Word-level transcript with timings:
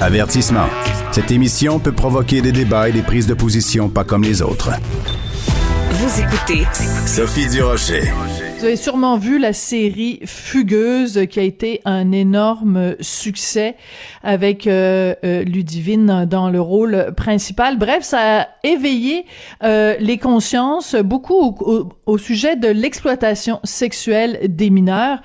Avertissement. 0.00 0.66
Cette 1.12 1.30
émission 1.30 1.78
peut 1.78 1.92
provoquer 1.92 2.40
des 2.40 2.52
débats 2.52 2.88
et 2.88 2.92
des 2.92 3.02
prises 3.02 3.26
de 3.26 3.34
position 3.34 3.88
pas 3.88 4.04
comme 4.04 4.22
les 4.22 4.40
autres. 4.42 4.70
Vous 5.90 6.20
écoutez 6.20 6.64
Sophie 7.06 7.48
Durocher. 7.48 8.02
Vous 8.58 8.64
avez 8.64 8.76
sûrement 8.76 9.16
vu 9.18 9.38
la 9.38 9.52
série 9.52 10.20
Fugueuse 10.24 11.26
qui 11.30 11.40
a 11.40 11.42
été 11.42 11.80
un 11.84 12.12
énorme 12.12 12.94
succès 13.00 13.74
avec 14.22 14.66
euh, 14.66 15.14
euh, 15.24 15.44
Ludivine 15.44 16.26
dans 16.26 16.48
le 16.50 16.60
rôle 16.60 17.12
principal. 17.16 17.78
Bref, 17.78 18.02
ça 18.02 18.40
a 18.42 18.46
éveillé 18.64 19.24
euh, 19.62 19.96
les 19.98 20.18
consciences 20.18 20.94
beaucoup 20.94 21.34
au, 21.34 21.54
au- 21.60 21.88
au 22.06 22.18
sujet 22.18 22.56
de 22.56 22.68
l'exploitation 22.68 23.60
sexuelle 23.64 24.38
des 24.48 24.70
mineurs. 24.70 25.20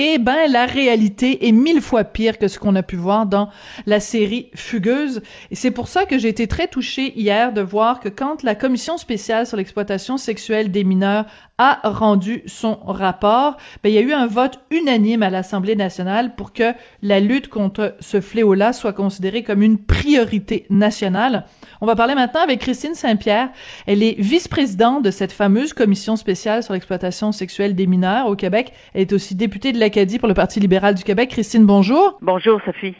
Eh 0.00 0.18
ben, 0.18 0.48
la 0.48 0.64
réalité 0.64 1.48
est 1.48 1.50
mille 1.50 1.80
fois 1.80 2.04
pire 2.04 2.38
que 2.38 2.46
ce 2.46 2.60
qu'on 2.60 2.76
a 2.76 2.84
pu 2.84 2.94
voir 2.94 3.26
dans 3.26 3.48
la 3.84 3.98
série 3.98 4.48
Fugueuse. 4.54 5.22
Et 5.50 5.56
c'est 5.56 5.72
pour 5.72 5.88
ça 5.88 6.04
que 6.04 6.18
j'ai 6.18 6.28
été 6.28 6.46
très 6.46 6.68
touchée 6.68 7.18
hier 7.18 7.52
de 7.52 7.62
voir 7.62 7.98
que 7.98 8.08
quand 8.08 8.44
la 8.44 8.54
commission 8.54 8.96
spéciale 8.96 9.44
sur 9.44 9.56
l'exploitation 9.56 10.16
sexuelle 10.16 10.70
des 10.70 10.84
mineurs 10.84 11.24
a 11.60 11.80
rendu 11.82 12.44
son 12.46 12.76
rapport, 12.86 13.56
ben, 13.82 13.90
il 13.90 13.96
y 13.96 13.98
a 13.98 14.02
eu 14.02 14.12
un 14.12 14.28
vote 14.28 14.60
unanime 14.70 15.24
à 15.24 15.30
l'Assemblée 15.30 15.74
nationale 15.74 16.36
pour 16.36 16.52
que 16.52 16.72
la 17.02 17.18
lutte 17.18 17.48
contre 17.48 17.96
ce 17.98 18.20
fléau-là 18.20 18.72
soit 18.72 18.92
considérée 18.92 19.42
comme 19.42 19.62
une 19.62 19.78
priorité 19.78 20.66
nationale. 20.70 21.46
On 21.80 21.86
va 21.86 21.96
parler 21.96 22.14
maintenant 22.14 22.42
avec 22.42 22.60
Christine 22.60 22.94
Saint-Pierre. 22.94 23.50
Elle 23.88 24.04
est 24.04 24.14
vice-présidente 24.20 25.02
de 25.02 25.10
cette 25.10 25.32
fameuse 25.32 25.72
commission 25.72 26.14
spéciale 26.14 26.62
sur 26.62 26.74
l'exploitation 26.74 27.32
sexuelle 27.32 27.74
des 27.74 27.88
mineurs 27.88 28.28
au 28.28 28.36
Québec. 28.36 28.72
Elle 28.94 29.00
est 29.00 29.12
aussi 29.12 29.34
députée 29.34 29.72
de 29.72 29.80
l'Acadie 29.88 30.18
pour 30.18 30.28
le 30.28 30.34
Parti 30.34 30.60
libéral 30.60 30.94
du 30.94 31.02
Québec. 31.02 31.30
Christine, 31.30 31.64
bonjour. 31.64 32.18
Bonjour, 32.20 32.60
Sophie. 32.66 32.94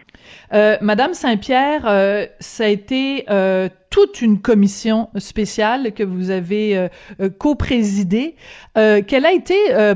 Euh, 0.54 0.78
Madame 0.80 1.12
Saint-Pierre, 1.12 1.82
euh, 1.84 2.24
ça 2.40 2.64
a 2.64 2.68
été 2.68 3.26
euh, 3.28 3.68
toute 3.90 4.20
une 4.22 4.40
commission 4.40 5.08
spéciale 5.16 5.92
que 5.92 6.02
vous 6.02 6.30
avez 6.30 6.76
euh, 6.76 6.88
euh, 7.20 7.30
co-présidée. 7.30 8.36
Euh, 8.76 9.00
quel 9.06 9.24
a 9.26 9.32
été 9.32 9.54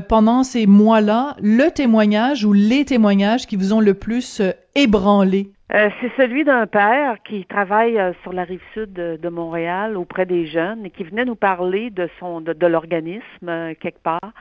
pendant 0.09 0.43
ces 0.43 0.67
mois-là 0.67 1.35
le 1.41 1.69
témoignage 1.69 2.45
ou 2.45 2.53
les 2.53 2.85
témoignages 2.85 3.47
qui 3.47 3.55
vous 3.55 3.73
ont 3.73 3.79
le 3.79 3.93
plus 3.93 4.41
ébranlé? 4.75 5.51
C'est 5.69 6.11
celui 6.17 6.43
d'un 6.43 6.67
père 6.67 7.17
qui 7.23 7.45
travaille 7.45 7.99
sur 8.21 8.31
la 8.31 8.43
rive 8.43 8.61
sud 8.75 8.93
de, 8.93 9.29
Montréal 9.29 9.97
auprès 9.97 10.27
des 10.27 10.45
jeunes 10.45 10.85
et 10.85 10.91
qui 10.91 11.03
venait 11.03 11.25
nous 11.25 11.35
parler 11.35 11.89
de 11.89 12.07
son 12.19 12.41
de, 12.41 12.53
de 12.53 12.67
l'organisme 12.67 13.73
quelque 13.79 14.03
part. 14.03 14.33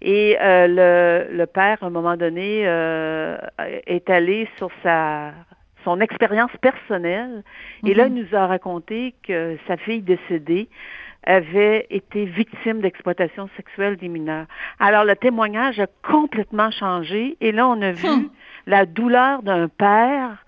Et 0.00 0.36
le, 0.40 1.26
le 1.28 1.46
père, 1.46 1.78
à 1.82 1.86
un 1.86 1.90
moment 1.90 2.16
donné, 2.16 2.60
est 3.86 4.10
allé 4.10 4.48
sur 4.58 4.70
sa 4.84 5.32
son 5.86 6.00
expérience 6.00 6.50
personnelle. 6.60 7.44
Et 7.86 7.94
là, 7.94 8.08
il 8.08 8.14
nous 8.14 8.34
a 8.34 8.46
raconté 8.46 9.14
que 9.26 9.56
sa 9.68 9.76
fille 9.76 10.02
décédée 10.02 10.68
avait 11.22 11.86
été 11.90 12.24
victime 12.24 12.80
d'exploitation 12.80 13.48
sexuelle 13.56 13.96
des 13.96 14.08
mineurs. 14.08 14.46
Alors, 14.80 15.04
le 15.04 15.16
témoignage 15.16 15.78
a 15.80 15.86
complètement 16.02 16.70
changé. 16.70 17.36
Et 17.40 17.52
là, 17.52 17.68
on 17.68 17.80
a 17.82 17.92
vu 17.92 18.08
Hmm. 18.08 18.28
la 18.66 18.84
douleur 18.84 19.42
d'un 19.42 19.68
père 19.68 20.44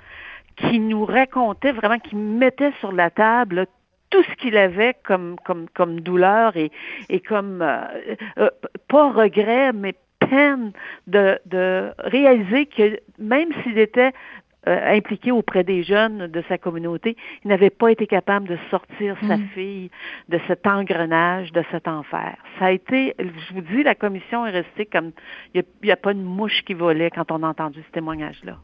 qui 0.56 0.78
nous 0.80 1.04
racontait 1.04 1.72
vraiment, 1.72 1.98
qui 1.98 2.16
mettait 2.16 2.72
sur 2.80 2.92
la 2.92 3.10
table 3.10 3.66
tout 4.10 4.22
ce 4.22 4.34
qu'il 4.40 4.56
avait 4.56 4.94
comme, 5.04 5.36
comme, 5.44 5.66
comme 5.78 6.00
douleur 6.00 6.56
et, 6.56 6.70
et 7.08 7.20
comme, 7.20 7.62
euh, 7.62 8.16
euh, 8.38 8.50
pas 8.88 9.10
regret, 9.12 9.72
mais 9.72 9.94
peine 10.18 10.72
de, 11.06 11.38
de 11.46 11.92
réaliser 11.98 12.66
que 12.66 12.98
même 13.18 13.50
s'il 13.62 13.78
était 13.78 14.12
euh, 14.68 14.96
impliqué 14.96 15.32
auprès 15.32 15.64
des 15.64 15.82
jeunes 15.82 16.26
de 16.26 16.44
sa 16.48 16.58
communauté, 16.58 17.16
il 17.44 17.48
n'avait 17.48 17.70
pas 17.70 17.90
été 17.90 18.06
capable 18.06 18.48
de 18.48 18.58
sortir 18.70 19.16
sa 19.26 19.36
Mm. 19.36 19.48
fille 19.54 19.90
de 20.28 20.38
cet 20.46 20.66
engrenage, 20.66 21.52
de 21.52 21.62
cet 21.70 21.88
enfer. 21.88 22.36
Ça 22.58 22.66
a 22.66 22.70
été, 22.72 23.14
je 23.18 23.54
vous 23.54 23.62
dis, 23.62 23.82
la 23.82 23.94
commission 23.94 24.46
est 24.46 24.50
restée 24.50 24.86
comme, 24.86 25.12
il 25.54 25.64
n'y 25.82 25.90
a, 25.90 25.96
pas 25.96 26.12
une 26.12 26.22
mouche 26.22 26.62
qui 26.66 26.74
volait 26.74 27.10
quand 27.10 27.30
on 27.30 27.42
a 27.42 27.48
entendu 27.48 27.80
ce 27.86 27.92
témoignage-là. 27.92 28.58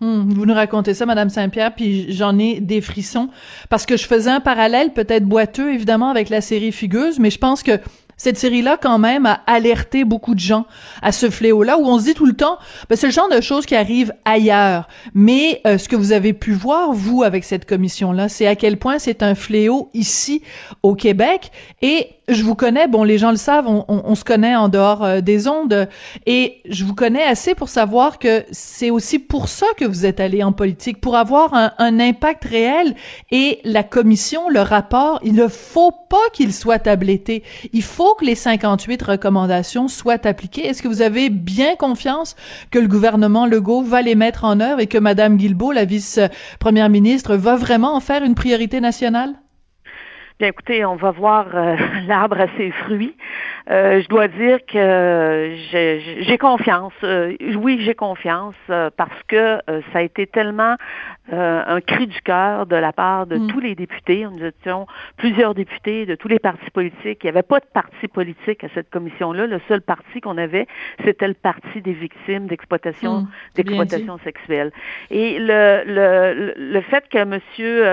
Hmm, 0.00 0.32
vous 0.32 0.46
nous 0.46 0.54
racontez 0.54 0.94
ça, 0.94 1.04
Madame 1.04 1.28
Saint-Pierre, 1.28 1.74
puis 1.74 2.10
j'en 2.12 2.38
ai 2.38 2.60
des 2.60 2.80
frissons 2.80 3.28
parce 3.68 3.84
que 3.84 3.98
je 3.98 4.06
faisais 4.06 4.30
un 4.30 4.40
parallèle 4.40 4.94
peut-être 4.94 5.26
boiteux 5.26 5.74
évidemment 5.74 6.08
avec 6.08 6.30
la 6.30 6.40
série 6.40 6.72
Fugueuse, 6.72 7.18
mais 7.18 7.28
je 7.30 7.38
pense 7.38 7.62
que 7.62 7.72
cette 8.20 8.36
série-là, 8.36 8.76
quand 8.76 8.98
même, 8.98 9.24
a 9.24 9.40
alerté 9.46 10.04
beaucoup 10.04 10.34
de 10.34 10.40
gens 10.40 10.66
à 11.00 11.10
ce 11.10 11.30
fléau-là, 11.30 11.78
où 11.78 11.86
on 11.86 11.98
se 11.98 12.04
dit 12.04 12.12
tout 12.12 12.26
le 12.26 12.34
temps, 12.34 12.58
ben, 12.90 12.96
c'est 12.96 13.06
le 13.06 13.14
genre 13.14 13.30
de 13.30 13.40
choses 13.40 13.64
qui 13.64 13.74
arrivent 13.74 14.12
ailleurs. 14.26 14.88
Mais 15.14 15.62
euh, 15.66 15.78
ce 15.78 15.88
que 15.88 15.96
vous 15.96 16.12
avez 16.12 16.34
pu 16.34 16.52
voir, 16.52 16.92
vous, 16.92 17.22
avec 17.22 17.44
cette 17.44 17.64
commission-là, 17.64 18.28
c'est 18.28 18.46
à 18.46 18.56
quel 18.56 18.76
point 18.76 18.98
c'est 18.98 19.22
un 19.22 19.34
fléau 19.34 19.88
ici, 19.94 20.42
au 20.82 20.94
Québec. 20.94 21.50
Et 21.80 22.08
je 22.32 22.42
vous 22.44 22.54
connais, 22.54 22.88
bon, 22.88 23.04
les 23.04 23.18
gens 23.18 23.30
le 23.30 23.36
savent, 23.36 23.66
on, 23.66 23.84
on- 23.88 24.02
on 24.04 24.14
se 24.14 24.24
connaît 24.24 24.54
en 24.56 24.68
dehors 24.68 25.04
euh, 25.04 25.20
des 25.20 25.48
ondes, 25.48 25.88
et 26.26 26.60
je 26.68 26.84
vous 26.84 26.94
connais 26.94 27.22
assez 27.22 27.54
pour 27.54 27.68
savoir 27.68 28.18
que 28.18 28.44
c'est 28.50 28.90
aussi 28.90 29.18
pour 29.18 29.48
ça 29.48 29.66
que 29.76 29.84
vous 29.84 30.06
êtes 30.06 30.20
allé 30.20 30.42
en 30.42 30.52
politique, 30.52 31.00
pour 31.00 31.16
avoir 31.16 31.54
un, 31.54 31.72
un 31.78 32.00
impact 32.00 32.44
réel. 32.44 32.94
Et 33.30 33.60
la 33.64 33.82
commission, 33.82 34.48
le 34.48 34.60
rapport, 34.60 35.18
il 35.22 35.34
ne 35.34 35.48
faut 35.48 35.92
pas 36.08 36.16
qu'il 36.32 36.52
soit 36.52 36.78
tabletté. 36.78 37.42
Il 37.72 37.82
faut 37.82 38.14
que 38.14 38.24
les 38.24 38.34
58 38.34 39.02
recommandations 39.02 39.88
soient 39.88 40.26
appliquées. 40.26 40.66
Est-ce 40.66 40.82
que 40.82 40.88
vous 40.88 41.02
avez 41.02 41.30
bien 41.30 41.76
confiance 41.76 42.36
que 42.70 42.78
le 42.78 42.88
gouvernement 42.88 43.46
Legault 43.46 43.82
va 43.82 44.02
les 44.02 44.14
mettre 44.14 44.44
en 44.44 44.60
œuvre 44.60 44.80
et 44.80 44.86
que 44.86 44.98
Madame 44.98 45.36
Guilbeault, 45.36 45.72
la 45.72 45.84
vice-première 45.84 46.88
ministre, 46.88 47.36
va 47.36 47.56
vraiment 47.56 47.94
en 47.94 48.00
faire 48.00 48.22
une 48.24 48.34
priorité 48.34 48.80
nationale? 48.80 49.34
Bien, 50.40 50.48
écoutez, 50.48 50.86
on 50.86 50.96
va 50.96 51.10
voir 51.10 51.48
euh, 51.54 51.76
l'arbre 52.06 52.40
à 52.40 52.46
ses 52.56 52.70
fruits. 52.70 53.14
Euh, 53.70 54.02
je 54.02 54.08
dois 54.08 54.26
dire 54.28 54.58
que 54.66 55.54
j'ai 56.26 56.38
confiance. 56.38 56.92
Euh, 57.04 57.36
oui, 57.56 57.80
j'ai 57.84 57.94
confiance 57.94 58.54
euh, 58.68 58.90
parce 58.96 59.22
que 59.28 59.36
euh, 59.36 59.80
ça 59.92 60.00
a 60.00 60.02
été 60.02 60.26
tellement 60.26 60.74
euh, 61.32 61.62
un 61.66 61.80
cri 61.80 62.08
du 62.08 62.20
cœur 62.22 62.66
de 62.66 62.74
la 62.74 62.92
part 62.92 63.26
de 63.26 63.36
Mm. 63.36 63.46
tous 63.46 63.60
les 63.60 63.74
députés. 63.76 64.26
Nous 64.30 64.44
étions 64.44 64.86
plusieurs 65.16 65.54
députés 65.54 66.04
de 66.04 66.16
tous 66.16 66.26
les 66.26 66.40
partis 66.40 66.70
politiques. 66.70 67.20
Il 67.22 67.26
n'y 67.26 67.30
avait 67.30 67.42
pas 67.44 67.60
de 67.60 67.66
parti 67.72 68.08
politique 68.08 68.64
à 68.64 68.68
cette 68.74 68.90
commission-là. 68.90 69.46
Le 69.46 69.60
seul 69.68 69.80
parti 69.82 70.20
qu'on 70.20 70.36
avait, 70.38 70.66
c'était 71.04 71.28
le 71.28 71.34
parti 71.34 71.80
des 71.80 71.92
victimes 71.92 72.46
d'exploitation 72.48 73.20
Mm, 73.20 73.28
d'exploitation 73.54 74.18
sexuelle. 74.24 74.72
Et 75.10 75.38
le, 75.38 75.82
le, 75.86 76.54
le 76.56 76.80
fait 76.82 77.04
que 77.08 77.18
M. 77.18 77.38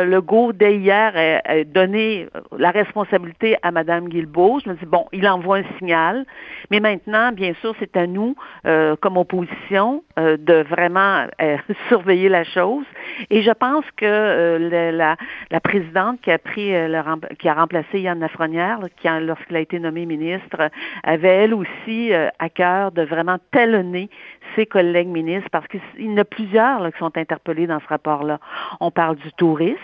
Legault, 0.09 0.53
dès 0.53 0.77
hier, 0.77 1.15
ait, 1.15 1.41
ait 1.45 1.65
donné 1.65 2.27
la 2.57 2.71
responsabilité 2.71 3.57
à 3.61 3.71
Mme 3.71 4.09
Guilbeault, 4.09 4.59
je 4.63 4.69
me 4.69 4.75
dis, 4.75 4.85
bon, 4.85 5.05
il 5.11 5.27
envoie 5.27 5.57
un 5.57 5.63
signal, 5.77 6.25
mais 6.69 6.79
maintenant, 6.79 7.31
bien 7.31 7.53
sûr, 7.61 7.73
c'est 7.79 7.95
à 7.95 8.07
nous, 8.07 8.35
euh, 8.65 8.95
comme 8.97 9.17
opposition, 9.17 10.03
euh, 10.19 10.37
de 10.37 10.63
vraiment 10.69 11.25
euh, 11.41 11.57
surveiller 11.87 12.29
la 12.29 12.43
chose. 12.43 12.85
Et 13.29 13.41
je 13.41 13.51
pense 13.51 13.85
que 13.95 14.57
la, 14.91 15.59
présidente 15.61 16.21
qui 16.21 16.31
a 16.31 16.37
pris 16.37 16.71
le 16.71 16.97
qui 17.39 17.49
a 17.49 17.53
remplacé 17.53 17.99
Yann 17.99 18.19
Lafrenière, 18.19 18.79
qui 19.01 19.07
lorsqu'il 19.21 19.55
a 19.55 19.59
été 19.59 19.79
nommé 19.79 20.05
ministre, 20.05 20.69
avait 21.03 21.43
elle 21.43 21.53
aussi 21.53 22.11
à 22.13 22.49
cœur 22.49 22.91
de 22.91 23.01
vraiment 23.01 23.37
talonner 23.51 24.09
ses 24.55 24.65
collègues 24.65 25.07
ministres 25.07 25.49
parce 25.51 25.67
qu'il 25.67 25.81
y 25.99 26.09
en 26.09 26.17
a 26.17 26.25
plusieurs 26.25 26.91
qui 26.91 26.99
sont 26.99 27.17
interpellés 27.17 27.67
dans 27.67 27.79
ce 27.79 27.87
rapport-là. 27.87 28.39
On 28.79 28.91
parle 28.91 29.17
du 29.17 29.31
tourisme, 29.33 29.77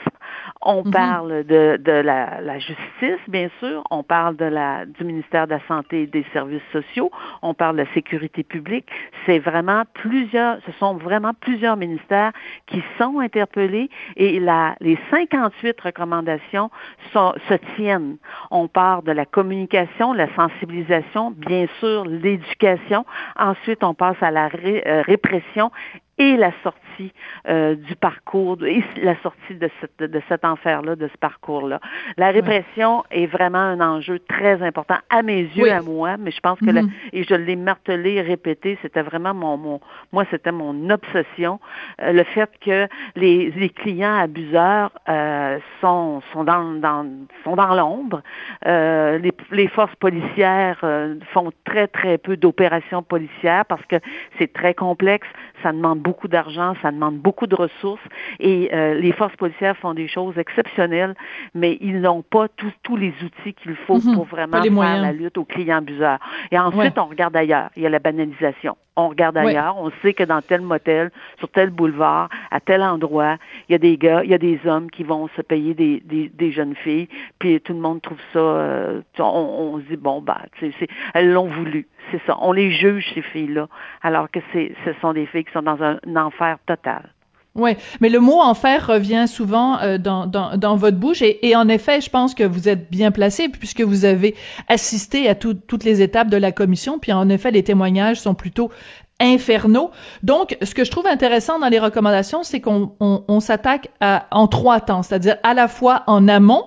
on 0.65 0.83
Mhm. 0.85 0.91
parle 0.91 1.43
de, 1.45 1.77
de 1.77 1.91
la, 1.91 2.41
la 2.41 2.59
justice, 2.59 3.19
bien 3.27 3.49
sûr, 3.59 3.83
on 3.91 4.03
parle 4.03 4.35
de 4.35 4.45
la, 4.45 4.85
du 4.85 5.03
ministère 5.03 5.45
de 5.47 5.51
la 5.53 5.59
Santé 5.67 6.03
et 6.03 6.07
des 6.07 6.25
Services 6.33 6.61
sociaux, 6.71 7.11
on 7.41 7.53
parle 7.53 7.77
de 7.77 7.83
la 7.83 7.93
sécurité 7.93 8.43
publique. 8.43 8.87
C'est 9.25 9.39
vraiment 9.39 9.83
plusieurs, 9.93 10.57
ce 10.65 10.71
sont 10.73 10.95
vraiment 10.95 11.33
plusieurs 11.39 11.77
ministères 11.77 12.31
qui 12.67 12.81
sont 12.97 13.19
interpellés 13.19 13.89
et 14.15 14.39
la, 14.39 14.75
les 14.79 14.97
58 15.11 15.79
recommandations 15.81 16.69
sont, 17.11 17.33
se 17.49 17.55
tiennent. 17.75 18.17
On 18.51 18.67
parle 18.67 19.03
de 19.03 19.11
la 19.11 19.25
communication, 19.25 20.13
la 20.13 20.27
sensibilisation, 20.35 21.31
bien 21.31 21.65
sûr 21.79 22.05
l'éducation. 22.05 23.05
Ensuite, 23.37 23.83
on 23.83 23.93
passe 23.93 24.21
à 24.21 24.31
la 24.31 24.47
ré- 24.47 24.83
euh, 24.85 25.01
répression 25.01 25.71
et 26.17 26.37
la 26.37 26.51
sortie 26.63 27.11
euh, 27.49 27.75
du 27.75 27.95
parcours 27.95 28.57
et 28.63 28.83
la 29.01 29.15
sortie 29.21 29.55
de, 29.55 29.69
cette, 29.81 30.11
de 30.11 30.21
cet 30.29 30.45
enfer-là, 30.45 30.95
de 30.95 31.07
ce 31.07 31.17
parcours-là. 31.17 31.79
La 32.17 32.29
répression 32.29 33.03
est 33.09 33.25
vraiment 33.25 33.57
un 33.57 33.81
enjeu 33.81 34.19
très 34.19 34.61
important 34.61 34.97
à 35.09 35.23
mes 35.23 35.41
yeux, 35.41 35.71
à 35.71 35.81
moi, 35.81 36.17
mais 36.17 36.31
je 36.31 36.39
pense 36.39 36.59
que, 36.59 36.69
Mhm. 36.71 36.89
et 37.13 37.23
je 37.23 37.33
l'ai 37.33 37.55
martelé, 37.55 38.21
répété, 38.21 38.77
c'était 38.81 39.01
vraiment 39.01 39.33
mon, 39.33 39.57
mon 39.57 39.79
moi, 40.11 40.23
c'était 40.29 40.51
mon 40.51 40.89
obsession, 40.89 41.59
euh, 42.01 42.11
le 42.11 42.23
fait 42.23 42.49
que 42.63 42.87
les, 43.15 43.51
les 43.51 43.69
clients 43.69 44.15
abuseurs 44.17 44.91
euh, 45.09 45.57
sont, 45.81 46.21
sont 46.31 46.43
dans, 46.43 46.73
dans, 46.79 47.07
sont 47.43 47.55
dans 47.55 47.73
l'ombre. 47.73 48.21
Euh, 48.67 49.17
les, 49.17 49.31
les 49.51 49.67
forces 49.67 49.95
policières 49.95 50.79
euh, 50.83 51.15
font 51.33 51.51
très, 51.65 51.87
très 51.87 52.17
peu 52.17 52.37
d'opérations 52.37 53.01
policières 53.01 53.65
parce 53.65 53.85
que 53.87 53.95
c'est 54.37 54.51
très 54.53 54.73
complexe, 54.73 55.27
ça 55.63 55.71
demande 55.71 56.02
beaucoup 56.03 56.27
d'argent, 56.27 56.73
ça 56.81 56.91
demande 56.91 57.17
beaucoup 57.17 57.47
de 57.47 57.55
ressources 57.55 58.01
et 58.39 58.69
euh, 58.73 58.93
les 58.95 59.11
forces 59.13 59.35
policières 59.37 59.77
font 59.77 59.93
des 59.93 60.07
choses 60.07 60.37
exceptionnelles, 60.37 61.15
mais 61.55 61.77
ils 61.81 61.99
n'ont 62.01 62.21
pas 62.21 62.47
tous 62.49 62.71
tous 62.83 62.97
les 62.97 63.13
outils 63.25 63.53
qu'il 63.53 63.75
faut 63.75 63.99
Mhm. 64.01 64.13
pour 64.15 64.25
vraiment 64.25 64.61
faire 64.61 64.71
moyens. 64.71 65.01
la 65.01 65.13
lutte 65.13 65.37
aux 65.37 65.45
clients 65.45 65.77
abuseurs. 65.77 66.19
Et 66.51 66.59
ensuite, 66.59 66.81
Ouais. 66.97 66.99
on 66.99 67.05
regarde 67.05 67.35
ailleurs. 67.35 67.69
Il 67.75 67.83
y 67.83 67.85
a 67.85 67.89
la 67.89 67.99
banalisation. 67.99 68.75
On 68.95 69.09
regarde 69.09 69.35
ailleurs. 69.49 69.75
On 69.77 69.91
sait 70.01 70.13
que 70.13 70.23
dans 70.23 70.41
tel 70.41 70.61
motel, 70.61 71.11
sur 71.39 71.49
tel 71.49 71.71
boulevard, 71.71 72.29
à 72.51 72.59
tel 72.59 72.83
endroit, 72.83 73.37
il 73.67 73.71
y 73.71 73.75
a 73.75 73.79
des 73.79 73.97
gars, 73.97 74.23
il 74.23 74.29
y 74.29 74.33
a 74.35 74.37
des 74.37 74.59
hommes 74.65 74.91
qui 74.91 75.03
vont 75.03 75.27
se 75.35 75.41
payer 75.41 75.73
des, 75.73 75.99
des, 76.01 76.29
des 76.29 76.51
jeunes 76.51 76.75
filles, 76.75 77.09
puis 77.39 77.59
tout 77.59 77.73
le 77.73 77.79
monde 77.79 78.01
trouve 78.01 78.19
ça, 78.33 78.39
euh, 78.39 79.01
on, 79.19 79.23
on 79.23 79.79
se 79.79 79.85
dit, 79.85 79.97
bon, 79.97 80.21
bah, 80.21 80.41
tu 80.57 80.71
sais, 80.71 80.75
c'est- 80.79 80.89
elles 81.15 81.31
l'ont 81.33 81.47
voulu. 81.47 81.87
C'est 82.11 82.21
ça. 82.27 82.37
On 82.41 82.51
les 82.51 82.69
juge, 82.71 83.11
ces 83.15 83.21
filles-là, 83.23 83.67
alors 84.03 84.29
que 84.29 84.39
c'est, 84.51 84.73
ce 84.85 84.93
sont 85.01 85.13
des 85.13 85.25
filles 85.25 85.45
qui 85.45 85.53
sont 85.53 85.63
dans 85.63 85.81
un, 85.81 85.97
un 86.05 86.15
enfer 86.17 86.57
total. 86.67 87.09
Ouais, 87.55 87.77
mais 88.01 88.09
le 88.09 88.19
mot 88.19 88.39
enfer 88.39 88.87
revient 88.87 89.25
souvent 89.27 89.79
euh, 89.79 89.99
dans, 89.99 90.25
dans, 90.25 90.57
dans 90.57 90.75
votre 90.75 90.97
bouche 90.97 91.21
et, 91.21 91.47
et 91.47 91.55
en 91.55 91.67
effet, 91.67 92.01
je 92.01 92.09
pense 92.09 92.33
que 92.33 92.43
vous 92.43 92.67
êtes 92.67 92.89
bien 92.89 93.11
placé 93.11 93.47
puisque 93.47 93.81
vous 93.81 94.05
avez 94.05 94.33
assisté 94.67 95.29
à 95.29 95.35
tout- 95.35 95.53
toutes 95.53 95.83
les 95.83 96.01
étapes 96.01 96.29
de 96.29 96.37
la 96.37 96.51
commission. 96.51 96.97
Puis 96.97 97.13
en 97.13 97.29
effet, 97.29 97.51
les 97.51 97.61
témoignages 97.63 98.19
sont 98.19 98.33
plutôt 98.33 98.71
infernaux. 99.19 99.91
Donc, 100.23 100.57
ce 100.63 100.73
que 100.73 100.83
je 100.83 100.89
trouve 100.89 101.05
intéressant 101.05 101.59
dans 101.59 101.69
les 101.69 101.77
recommandations, 101.77 102.41
c'est 102.41 102.59
qu'on 102.59 102.93
on, 102.99 103.23
on 103.27 103.39
s'attaque 103.39 103.89
en 104.01 104.47
trois 104.47 104.81
temps, 104.81 105.03
c'est-à-dire 105.03 105.37
à 105.43 105.53
la 105.53 105.67
fois 105.67 106.01
en 106.07 106.27
amont, 106.27 106.65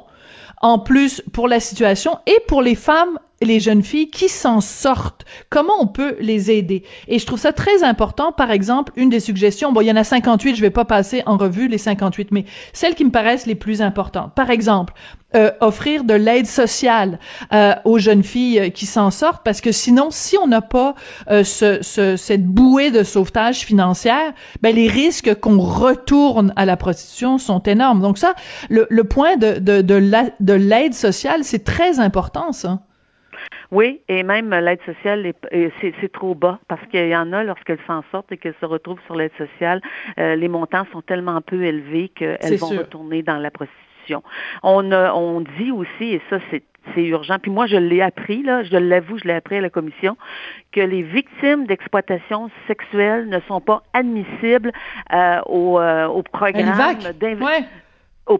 en 0.61 0.79
plus 0.79 1.23
pour 1.32 1.49
la 1.49 1.61
situation 1.61 2.19
et 2.26 2.38
pour 2.47 2.62
les 2.62 2.75
femmes 2.75 3.19
les 3.43 3.61
jeunes 3.61 3.82
filles 3.82 4.08
qui 4.08 4.29
s'en 4.29 4.61
sortent. 4.61 5.25
Comment 5.50 5.75
on 5.81 5.87
peut 5.87 6.17
les 6.20 6.50
aider? 6.50 6.85
Et 7.08 7.19
je 7.19 7.26
trouve 7.26 7.38
ça 7.38 7.53
très 7.53 7.82
important. 7.82 8.32
Par 8.32 8.50
exemple, 8.50 8.93
une 8.97 9.11
des 9.11 9.20
suggestions, 9.20 9.73
bon, 9.73 9.82
il 9.82 9.87
y 9.87 9.93
en 9.93 9.97
a 9.97 10.05
58, 10.05 10.56
je 10.56 10.61
vais 10.61 10.70
pas 10.70 10.85
passer 10.85 11.23
en 11.26 11.37
revue 11.37 11.69
les 11.69 11.79
58, 11.79 12.32
mais 12.32 12.44
celles 12.73 12.94
qui 12.94 13.05
me 13.05 13.11
paraissent 13.11 13.47
les 13.47 13.55
plus 13.55 13.82
importantes. 13.82 14.35
Par 14.35 14.50
exemple, 14.50 14.94
euh, 15.37 15.50
offrir 15.61 16.03
de 16.05 16.15
l'aide 16.15 16.47
sociale 16.47 17.19
euh, 17.53 17.75
aux 17.85 17.99
jeunes 17.99 18.25
filles 18.25 18.59
euh, 18.59 18.69
qui 18.71 18.87
s'en 18.87 19.11
sortent 19.11 19.44
parce 19.44 19.61
que 19.61 19.71
sinon, 19.71 20.09
si 20.11 20.37
on 20.43 20.47
n'a 20.47 20.62
pas 20.62 20.94
euh, 21.31 21.44
ce, 21.44 21.83
ce- 21.83 22.17
cette 22.17 22.44
bouée 22.47 22.91
de 22.91 23.03
sauvetage 23.03 23.61
financière, 23.61 24.33
ben 24.62 24.75
les 24.75 24.88
risques 24.88 25.38
qu'on 25.41 25.59
retourne 25.61 26.53
à 26.56 26.65
la 26.65 26.77
prostitution 26.77 27.38
sont 27.38 27.61
énormes. 27.62 28.00
Donc 28.00 28.19
ça, 28.19 28.35
le, 28.71 28.87
le 28.91 29.05
point 29.05 29.37
de, 29.37 29.59
de, 29.59 29.83
de 29.83 29.94
la- 29.94 30.31
de 30.41 30.53
l'aide 30.55 30.94
sociale, 30.94 31.44
c'est 31.44 31.65
très 31.65 32.00
important, 32.00 32.53
ça. 32.53 32.81
Oui, 33.71 34.00
et 34.09 34.23
même 34.23 34.50
l'aide 34.50 34.79
sociale, 34.87 35.27
est- 35.27 35.47
est- 35.50 35.73
c'est 36.00 36.12
trop 36.12 36.35
bas 36.35 36.59
parce 36.69 36.81
qu'il 36.91 37.09
y 37.09 37.17
en 37.17 37.33
a, 37.33 37.43
lorsqu'elles 37.44 37.81
s'en 37.87 38.03
sortent 38.11 38.31
et 38.33 38.37
qu'elles 38.38 38.55
se 38.61 38.67
retrouvent 38.67 39.00
sur 39.06 39.17
l'aide 39.17 39.33
sociale, 39.37 39.81
euh, 40.19 40.37
les 40.37 40.49
montants 40.49 40.87
sont 40.93 41.03
tellement 41.03 41.41
peu 41.41 41.65
élevés 41.65 42.09
qu'elles 42.09 42.56
vont 42.59 42.69
sûr. 42.69 42.79
retourner 42.79 43.23
dans 43.23 43.37
la 43.38 43.50
prostitution. 43.50 43.83
On, 44.62 44.91
a- 44.93 45.12
on 45.12 45.41
dit 45.58 45.70
aussi, 45.70 46.05
et 46.14 46.23
ça 46.31 46.38
c'est 46.50 46.62
c'est 46.94 47.03
urgent, 47.05 47.38
puis 47.41 47.50
moi 47.50 47.67
je 47.67 47.76
l'ai 47.76 48.00
appris, 48.00 48.44
là, 48.44 48.62
je 48.62 48.76
l'avoue, 48.76 49.19
je 49.19 49.25
l'ai 49.25 49.35
appris 49.35 49.56
à 49.56 49.61
la 49.61 49.70
commission, 49.70 50.17
que 50.70 50.81
les 50.81 51.03
victimes 51.03 51.67
d'exploitation 51.67 52.49
sexuelle 52.69 53.29
ne 53.29 53.41
sont 53.49 53.61
pas 53.61 53.82
admissibles 53.93 54.70
euh, 55.12 55.41
au, 55.47 55.81
euh, 55.81 56.06
au 56.06 56.23
programme 56.23 56.69
au 58.29 58.38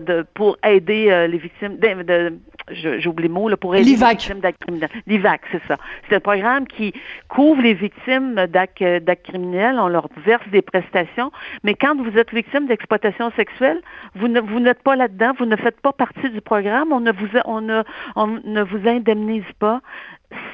de 0.00 0.24
pour 0.34 0.56
aider 0.64 1.08
euh, 1.10 1.26
les 1.26 1.36
victimes 1.38 1.76
de, 1.76 2.02
de- 2.04 2.28
je- 2.30 2.53
j'oublie 2.70 3.28
le 3.28 3.34
mot 3.34 3.48
là 3.48 3.56
pour 3.56 3.74
aider 3.74 3.90
les 3.90 3.96
victimes 3.96 4.40
d'actes 4.40 4.60
criminels. 4.62 4.88
L'IVAC, 5.06 5.42
c'est 5.52 5.62
ça. 5.66 5.76
C'est 6.08 6.16
un 6.16 6.20
programme 6.20 6.66
qui 6.66 6.92
couvre 7.28 7.62
les 7.62 7.74
victimes 7.74 8.46
d'actes 8.46 8.82
d'actes 8.82 9.26
criminels, 9.26 9.78
on 9.78 9.88
leur 9.88 10.08
verse 10.24 10.46
des 10.48 10.62
prestations, 10.62 11.30
mais 11.62 11.74
quand 11.74 11.96
vous 11.96 12.16
êtes 12.18 12.32
victime 12.32 12.66
d'exploitation 12.66 13.30
sexuelle, 13.36 13.80
vous 14.14 14.28
ne 14.28 14.40
vous 14.40 14.60
n'êtes 14.60 14.82
pas 14.82 14.96
là-dedans, 14.96 15.32
vous 15.38 15.46
ne 15.46 15.56
faites 15.56 15.80
pas 15.80 15.92
partie 15.92 16.30
du 16.30 16.40
programme, 16.40 16.92
on 16.92 17.00
ne 17.00 17.12
vous 17.12 17.28
on 17.44 17.60
ne 17.60 17.82
on 18.16 18.26
ne 18.26 18.62
vous 18.62 18.88
indemnise 18.88 19.44
pas. 19.58 19.80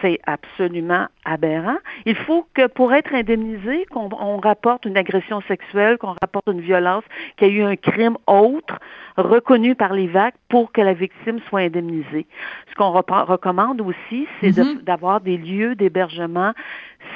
C'est 0.00 0.18
absolument 0.26 1.06
aberrant. 1.24 1.76
Il 2.06 2.16
faut 2.16 2.46
que 2.54 2.66
pour 2.66 2.92
être 2.92 3.14
indemnisé, 3.14 3.86
qu'on 3.90 4.08
on 4.18 4.38
rapporte 4.38 4.84
une 4.86 4.96
agression 4.96 5.40
sexuelle, 5.42 5.98
qu'on 5.98 6.14
rapporte 6.20 6.46
une 6.48 6.60
violence, 6.60 7.04
qu'il 7.36 7.48
y 7.48 7.50
a 7.50 7.54
eu 7.54 7.62
un 7.62 7.76
crime 7.76 8.16
autre 8.26 8.78
reconnu 9.16 9.74
par 9.74 9.92
l'IVAC 9.92 10.34
pour 10.48 10.72
que 10.72 10.80
la 10.80 10.94
victime 10.94 11.40
soit 11.48 11.60
indemnisée. 11.60 12.26
Ce 12.70 12.74
qu'on 12.74 12.90
recommande 12.90 13.80
aussi, 13.80 14.26
c'est 14.40 14.56
Mhm. 14.56 14.82
d'avoir 14.82 15.20
des 15.20 15.36
lieux 15.36 15.74
d'hébergement 15.74 16.52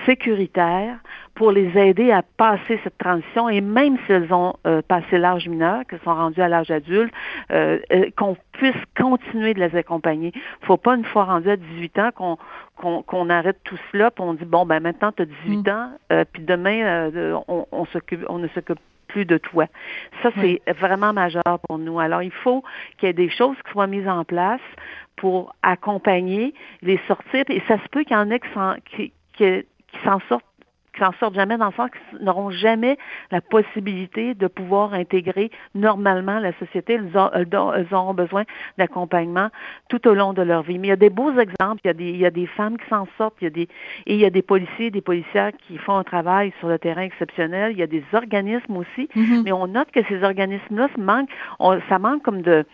sécuritaires 0.06 0.98
pour 1.34 1.50
les 1.50 1.76
aider 1.76 2.12
à 2.12 2.22
passer 2.22 2.78
cette 2.84 2.98
transition 2.98 3.48
et 3.48 3.60
même 3.60 3.96
si 4.06 4.12
elles 4.12 4.32
ont 4.32 4.54
euh, 4.66 4.82
passé 4.82 5.18
l'âge 5.18 5.48
mineur, 5.48 5.84
qu'elles 5.86 6.00
sont 6.04 6.14
rendues 6.14 6.40
à 6.40 6.48
l'âge 6.48 6.70
adulte, 6.70 7.12
euh, 7.50 7.78
euh, 7.92 8.10
qu'on 8.16 8.36
puisse 8.52 8.76
continuer 8.96 9.54
de 9.54 9.60
les 9.60 9.76
accompagner. 9.76 10.32
faut 10.62 10.76
pas 10.76 10.94
une 10.94 11.04
fois 11.04 11.24
rendu 11.24 11.50
à 11.50 11.56
18 11.56 11.98
ans 11.98 12.10
qu'on 12.14 12.38
qu'on 12.76 13.02
qu'on 13.02 13.30
arrête 13.30 13.58
tout 13.64 13.78
cela 13.92 14.10
puis 14.10 14.24
on 14.24 14.34
dit 14.34 14.44
bon 14.44 14.66
ben 14.66 14.80
maintenant 14.80 15.12
tu 15.12 15.22
as 15.22 15.26
18 15.26 15.68
ans 15.68 15.90
euh, 16.12 16.24
puis 16.32 16.42
demain 16.42 16.82
euh, 16.84 17.38
on, 17.48 17.66
on 17.70 17.84
s'occupe 17.86 18.24
on 18.28 18.38
ne 18.38 18.48
s'occupe 18.48 18.78
plus 19.08 19.24
de 19.26 19.38
toi. 19.38 19.66
Ça, 20.22 20.30
c'est 20.40 20.60
vraiment 20.80 21.12
majeur 21.12 21.60
pour 21.68 21.78
nous. 21.78 22.00
Alors, 22.00 22.22
il 22.22 22.32
faut 22.32 22.64
qu'il 22.98 23.06
y 23.06 23.10
ait 23.10 23.12
des 23.12 23.30
choses 23.30 23.56
qui 23.64 23.70
soient 23.70 23.86
mises 23.86 24.08
en 24.08 24.24
place 24.24 24.60
pour 25.16 25.54
accompagner, 25.62 26.52
les 26.82 26.98
sortir. 27.06 27.44
Et 27.48 27.62
ça 27.68 27.78
se 27.78 27.88
peut 27.90 28.02
qu'il 28.02 28.16
y 28.16 28.18
en 28.18 28.28
ait 28.30 28.40
qui 28.40 28.48
s'en, 28.52 28.74
qui, 28.84 29.12
qui, 29.34 29.64
qui 29.86 29.98
s'en 30.04 30.18
sortent 30.28 30.44
qui 30.94 31.00
s'en 31.00 31.12
sortent 31.20 31.34
jamais 31.34 31.56
dans 31.58 31.66
le 31.66 31.72
sens 31.72 31.90
qu'ils 31.90 32.24
n'auront 32.24 32.50
jamais 32.50 32.96
la 33.30 33.40
possibilité 33.40 34.34
de 34.34 34.46
pouvoir 34.46 34.94
intégrer 34.94 35.50
normalement 35.74 36.38
la 36.38 36.52
société. 36.58 36.98
Ont- 37.14 37.30
ont- 37.58 37.72
elles 37.74 37.86
auront 37.92 38.14
besoin 38.14 38.44
d'accompagnement 38.78 39.48
tout 39.88 40.06
au 40.08 40.14
long 40.14 40.32
de 40.32 40.42
leur 40.42 40.62
vie. 40.62 40.78
Mais 40.78 40.88
il 40.88 40.90
y 40.90 40.92
a 40.92 40.96
des 40.96 41.10
beaux 41.10 41.32
exemples. 41.38 41.80
Il 41.84 41.88
y 41.88 41.90
a 41.90 41.94
des, 41.94 42.10
il 42.10 42.16
y 42.18 42.26
a 42.26 42.30
des 42.30 42.46
femmes 42.46 42.76
qui 42.78 42.88
s'en 42.88 43.06
sortent. 43.18 43.34
Il 43.40 43.44
y 43.44 43.46
a 43.48 43.50
des, 43.50 43.68
et 44.06 44.14
il 44.14 44.20
y 44.20 44.24
a 44.24 44.30
des 44.30 44.42
policiers, 44.42 44.90
des 44.90 45.00
policières 45.00 45.50
qui 45.66 45.78
font 45.78 45.96
un 45.96 46.04
travail 46.04 46.52
sur 46.60 46.68
le 46.68 46.78
terrain 46.78 47.02
exceptionnel. 47.02 47.72
Il 47.72 47.78
y 47.78 47.82
a 47.82 47.86
des 47.86 48.04
organismes 48.12 48.76
aussi. 48.76 49.08
Mhm. 49.14 49.42
Mais 49.44 49.52
on 49.52 49.66
note 49.66 49.90
que 49.90 50.00
ces 50.08 50.22
organismes-là 50.22 50.88
se 50.94 51.00
manquent, 51.00 51.28
on- 51.58 51.80
ça 51.88 51.98
manque 51.98 52.22
comme 52.22 52.42
de, 52.42 52.52
euh, 52.52 52.64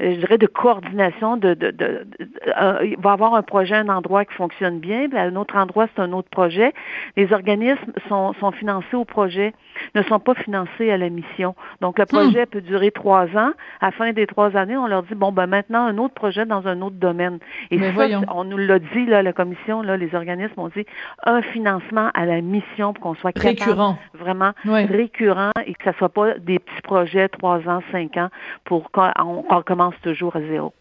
je 0.00 0.16
dirais, 0.16 0.38
de 0.38 0.46
coordination. 0.46 1.36
De, 1.36 1.54
de, 1.54 1.70
de- 1.70 2.06
de- 2.18 2.28
euh, 2.60 2.78
il 2.84 2.96
va 2.98 3.10
y 3.10 3.12
avoir 3.12 3.34
un 3.34 3.42
projet, 3.42 3.74
un 3.76 3.88
endroit 3.88 4.24
qui 4.24 4.34
fonctionne 4.34 4.78
bien, 4.80 5.08
puis 5.08 5.18
à 5.18 5.22
un 5.22 5.36
autre 5.36 5.56
endroit, 5.56 5.86
c'est 5.94 6.02
un 6.02 6.12
autre 6.12 6.28
projet. 6.30 6.72
Les 7.16 7.32
organismes 7.32 7.69
sont, 8.08 8.32
sont 8.34 8.50
financés 8.52 8.94
au 8.96 9.04
projet, 9.04 9.52
ne 9.94 10.02
sont 10.02 10.18
pas 10.18 10.34
financés 10.34 10.90
à 10.90 10.96
la 10.96 11.08
mission. 11.08 11.54
Donc, 11.80 11.98
le 11.98 12.06
projet 12.06 12.46
peut 12.46 12.60
durer 12.60 12.90
trois 12.90 13.24
ans. 13.36 13.52
À 13.80 13.86
la 13.86 13.90
fin 13.92 14.12
des 14.12 14.26
trois 14.26 14.56
années, 14.56 14.76
on 14.76 14.86
leur 14.86 15.02
dit, 15.04 15.14
bon, 15.14 15.32
ben 15.32 15.46
maintenant, 15.46 15.84
un 15.86 15.98
autre 15.98 16.14
projet 16.14 16.46
dans 16.46 16.66
un 16.68 16.80
autre 16.82 16.96
domaine. 16.96 17.38
Et 17.70 17.78
Mais 17.78 17.86
ça, 17.88 17.92
voyons. 17.92 18.22
on 18.34 18.44
nous 18.44 18.56
l'a 18.58 18.78
dit, 18.78 19.06
là, 19.06 19.22
la 19.22 19.32
commission, 19.32 19.82
là, 19.82 19.96
les 19.96 20.14
organismes 20.14 20.58
ont 20.60 20.68
dit, 20.68 20.84
un 21.24 21.42
financement 21.42 22.10
à 22.14 22.26
la 22.26 22.40
mission 22.40 22.92
pour 22.92 23.02
qu'on 23.02 23.14
soit 23.14 23.32
capable 23.32 23.58
Récurrent. 23.60 23.98
vraiment 24.14 24.52
récurrent 24.86 25.50
et 25.66 25.74
que 25.74 25.84
ça 25.84 25.92
soit 25.98 26.08
pas 26.08 26.34
des 26.38 26.58
petits 26.58 26.82
projets 26.82 27.28
trois 27.28 27.58
ans, 27.68 27.80
cinq 27.92 28.16
ans 28.16 28.28
pour 28.64 28.90
qu'on 28.90 29.10
on- 29.18 29.42
qu'on 29.42 29.56
recommence 29.56 29.94
toujours 30.02 30.36
à 30.36 30.40
zéro. 30.40 30.72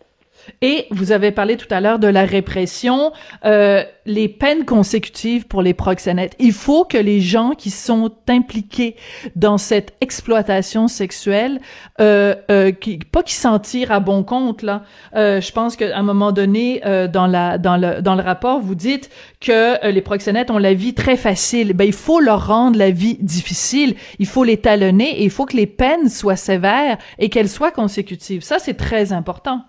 Et 0.62 0.88
vous 0.92 1.12
avez 1.12 1.32
parlé 1.32 1.58
tout 1.58 1.68
à 1.70 1.82
l'heure 1.82 2.00
de 2.00 2.08
la 2.08 2.26
répression, 2.26 3.12
euh, 3.46 3.84
les 4.06 4.28
peines 4.28 4.66
consécutives 4.66 5.48
pour 5.48 5.62
les 5.62 5.74
proxénètes. 5.74 6.36
Il 6.40 6.54
faut 6.54 6.84
que 6.84 6.98
les 6.98 7.22
gens 7.22 7.52
qui 7.52 7.70
sont 7.70 8.12
impliqués 8.28 8.96
dans 9.36 9.58
cette 9.58 9.94
exploitation 10.02 10.88
sexuelle, 10.88 11.60
euh, 12.02 12.36
euh, 12.50 12.72
qui, 12.72 12.98
pas 12.98 13.24
qu'ils 13.24 13.38
s'en 13.38 13.60
tirent 13.60 13.92
à 13.92 14.00
bon 14.00 14.24
compte 14.24 14.64
là. 14.64 14.84
Euh, 15.16 15.42
je 15.42 15.52
pense 15.52 15.76
qu'à 15.76 15.98
un 15.98 16.04
moment 16.04 16.32
donné, 16.32 16.82
euh, 16.86 17.08
dans 17.08 17.28
la 17.28 17.58
dans 17.58 17.78
le 17.78 18.02
dans 18.02 18.16
le 18.16 18.24
rapport, 18.24 18.60
vous 18.60 18.76
dites 18.76 19.10
que 19.40 19.84
euh, 19.86 19.92
les 19.92 20.02
proxénètes 20.02 20.52
ont 20.52 20.58
la 20.58 20.74
vie 20.74 20.94
très 20.94 21.18
facile. 21.18 21.74
Ben 21.74 21.86
il 21.86 21.94
faut 21.94 22.20
leur 22.20 22.48
rendre 22.48 22.78
la 22.78 22.92
vie 22.92 23.18
difficile. 23.22 23.96
Il 24.20 24.28
faut 24.28 24.44
les 24.44 24.58
talonner 24.58 25.22
et 25.22 25.24
il 25.24 25.30
faut 25.30 25.46
que 25.46 25.58
les 25.58 25.68
peines 25.68 26.10
soient 26.10 26.36
sévères 26.36 26.98
et 27.20 27.30
qu'elles 27.30 27.50
soient 27.50 27.72
consécutives. 27.72 28.42
Ça 28.42 28.60
c'est 28.60 28.76
très 28.76 29.14
important. 29.14 29.62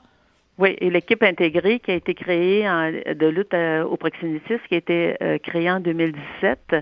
Oui, 0.60 0.76
et 0.78 0.90
l'équipe 0.90 1.22
intégrée 1.22 1.78
qui 1.78 1.90
a 1.90 1.94
été 1.94 2.12
créée 2.12 2.68
en, 2.68 2.92
de 2.92 3.26
lutte 3.28 3.54
euh, 3.54 3.82
au 3.82 3.96
proxénétisme, 3.96 4.60
qui 4.68 4.74
a 4.74 4.76
été 4.76 5.16
euh, 5.22 5.38
créée 5.38 5.70
en 5.70 5.80
2017, 5.80 6.74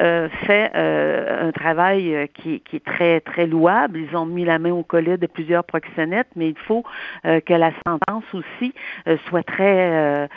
euh, 0.00 0.28
fait 0.44 0.70
euh, 0.74 1.48
un 1.48 1.50
travail 1.52 2.14
euh, 2.14 2.26
qui, 2.26 2.60
qui, 2.60 2.76
est 2.76 2.84
très, 2.84 3.20
très 3.20 3.46
louable. 3.46 4.00
Ils 4.00 4.14
ont 4.14 4.26
mis 4.26 4.44
la 4.44 4.58
main 4.58 4.72
au 4.72 4.82
collet 4.82 5.16
de 5.16 5.26
plusieurs 5.26 5.64
proxénètes, 5.64 6.28
mais 6.36 6.50
il 6.50 6.58
faut 6.58 6.84
que 7.22 7.54
la 7.54 7.70
sentence 7.86 8.24
aussi 8.34 8.74
soit 9.28 9.42
très, 9.42 10.28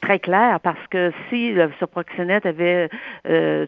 très 0.00 0.18
claire, 0.18 0.60
parce 0.60 0.86
que 0.90 1.12
si 1.28 1.52
le, 1.52 1.70
ce 1.80 1.84
proxénète 1.84 2.46
avait 2.46 2.88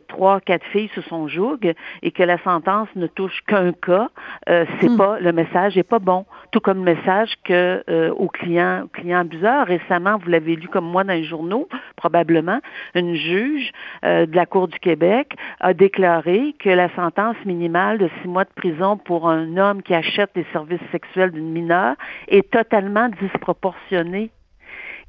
trois, 0.06 0.40
quatre 0.40 0.64
filles 0.66 0.90
sous 0.94 1.02
son 1.02 1.26
joug 1.26 1.58
et 2.02 2.10
que 2.12 2.22
la 2.22 2.38
sentence 2.38 2.88
ne 2.94 3.06
touche 3.06 3.40
qu'un 3.46 3.72
cas, 3.72 4.10
c'est 4.46 4.88
hmm. 4.88 4.96
pas 4.96 5.18
le 5.20 5.32
message 5.32 5.76
est 5.76 5.82
pas 5.82 5.98
bon. 5.98 6.26
Tout 6.52 6.60
comme 6.60 6.84
le 6.84 6.94
message 6.94 7.34
que 7.44 8.10
aux 8.10 8.28
clients 8.28 8.75
client, 8.92 9.20
abuseur. 9.20 9.66
Récemment, 9.66 10.18
vous 10.18 10.28
l'avez 10.30 10.56
lu 10.56 10.68
comme 10.68 10.84
moi 10.86 11.04
dans 11.04 11.12
les 11.12 11.24
journaux, 11.24 11.68
probablement, 11.96 12.60
une 12.94 13.14
juge 13.14 13.72
euh, 14.04 14.26
de 14.26 14.36
la 14.36 14.46
Cour 14.46 14.68
du 14.68 14.78
Québec 14.78 15.36
a 15.60 15.74
déclaré 15.74 16.54
que 16.58 16.70
la 16.70 16.94
sentence 16.94 17.36
minimale 17.44 17.98
de 17.98 18.10
six 18.20 18.28
mois 18.28 18.44
de 18.44 18.50
prison 18.54 18.96
pour 18.96 19.28
un 19.28 19.56
homme 19.56 19.82
qui 19.82 19.94
achète 19.94 20.30
des 20.34 20.46
services 20.52 20.80
sexuels 20.92 21.30
d'une 21.30 21.50
mineure 21.50 21.96
est 22.28 22.50
totalement 22.50 23.08
disproportionnée 23.20 24.30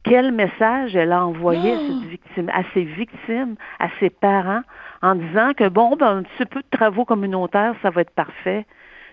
quel 0.03 0.31
message 0.31 0.95
elle 0.95 1.11
a 1.11 1.25
envoyé 1.25 1.73
à, 1.73 2.07
victime, 2.09 2.49
à 2.53 2.61
ses 2.73 2.83
victimes, 2.83 3.55
à 3.79 3.87
ses 3.99 4.09
parents, 4.09 4.61
en 5.01 5.15
disant 5.15 5.51
que 5.53 5.67
bon, 5.67 5.95
ben, 5.95 6.17
un 6.17 6.23
petit 6.23 6.45
peu 6.45 6.61
de 6.61 6.77
travaux 6.77 7.05
communautaires, 7.05 7.75
ça 7.81 7.89
va 7.89 8.01
être 8.01 8.11
parfait. 8.11 8.65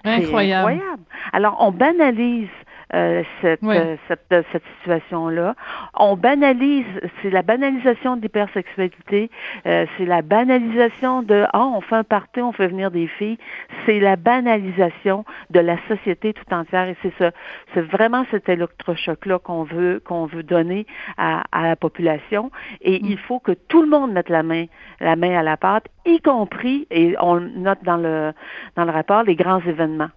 Incroyable. 0.04 0.68
incroyable. 0.68 1.02
Alors, 1.32 1.56
on 1.60 1.70
banalise 1.70 2.48
euh, 2.92 3.22
cette, 3.40 3.62
euh, 3.64 3.96
cette, 4.08 4.20
euh, 4.32 4.42
cette 4.52 4.62
situation-là. 4.78 5.54
On 5.98 6.16
banalise, 6.16 6.84
c'est 7.22 7.30
la 7.30 7.42
banalisation 7.42 8.16
de 8.16 8.22
l'hypersexualité, 8.22 9.30
c'est 9.64 10.04
la 10.06 10.22
banalisation 10.22 11.22
de 11.22 11.44
ah 11.52 11.64
on 11.64 11.80
fait 11.80 11.96
un 11.96 12.04
party, 12.04 12.42
on 12.42 12.52
fait 12.52 12.68
venir 12.68 12.90
des 12.90 13.06
filles, 13.06 13.38
c'est 13.86 14.00
la 14.00 14.16
banalisation 14.16 15.24
de 15.50 15.60
la 15.60 15.76
société 15.88 16.34
tout 16.34 16.52
entière 16.52 16.88
et 16.88 16.96
c'est 17.02 17.14
ça, 17.18 17.30
c'est 17.72 17.80
vraiment 17.80 18.26
cet 18.30 18.48
électrochoc-là 18.48 19.38
qu'on 19.38 19.64
veut 19.64 20.02
qu'on 20.04 20.26
veut 20.26 20.42
donner 20.42 20.86
à, 21.16 21.42
à 21.52 21.62
la 21.62 21.76
population 21.76 22.50
et 22.82 23.00
mm. 23.00 23.06
il 23.06 23.18
faut 23.18 23.38
que 23.38 23.52
tout 23.52 23.82
le 23.82 23.88
monde 23.88 24.12
mette 24.12 24.28
la 24.28 24.42
main 24.42 24.66
la 25.00 25.16
main 25.16 25.36
à 25.38 25.42
la 25.42 25.56
pâte, 25.56 25.86
y 26.04 26.20
compris 26.20 26.86
et 26.90 27.16
on 27.20 27.40
note 27.40 27.82
dans 27.82 27.96
le 27.96 28.32
dans 28.76 28.84
le 28.84 28.90
rapport 28.90 29.22
les 29.22 29.36
grands 29.36 29.60
événements. 29.60 30.10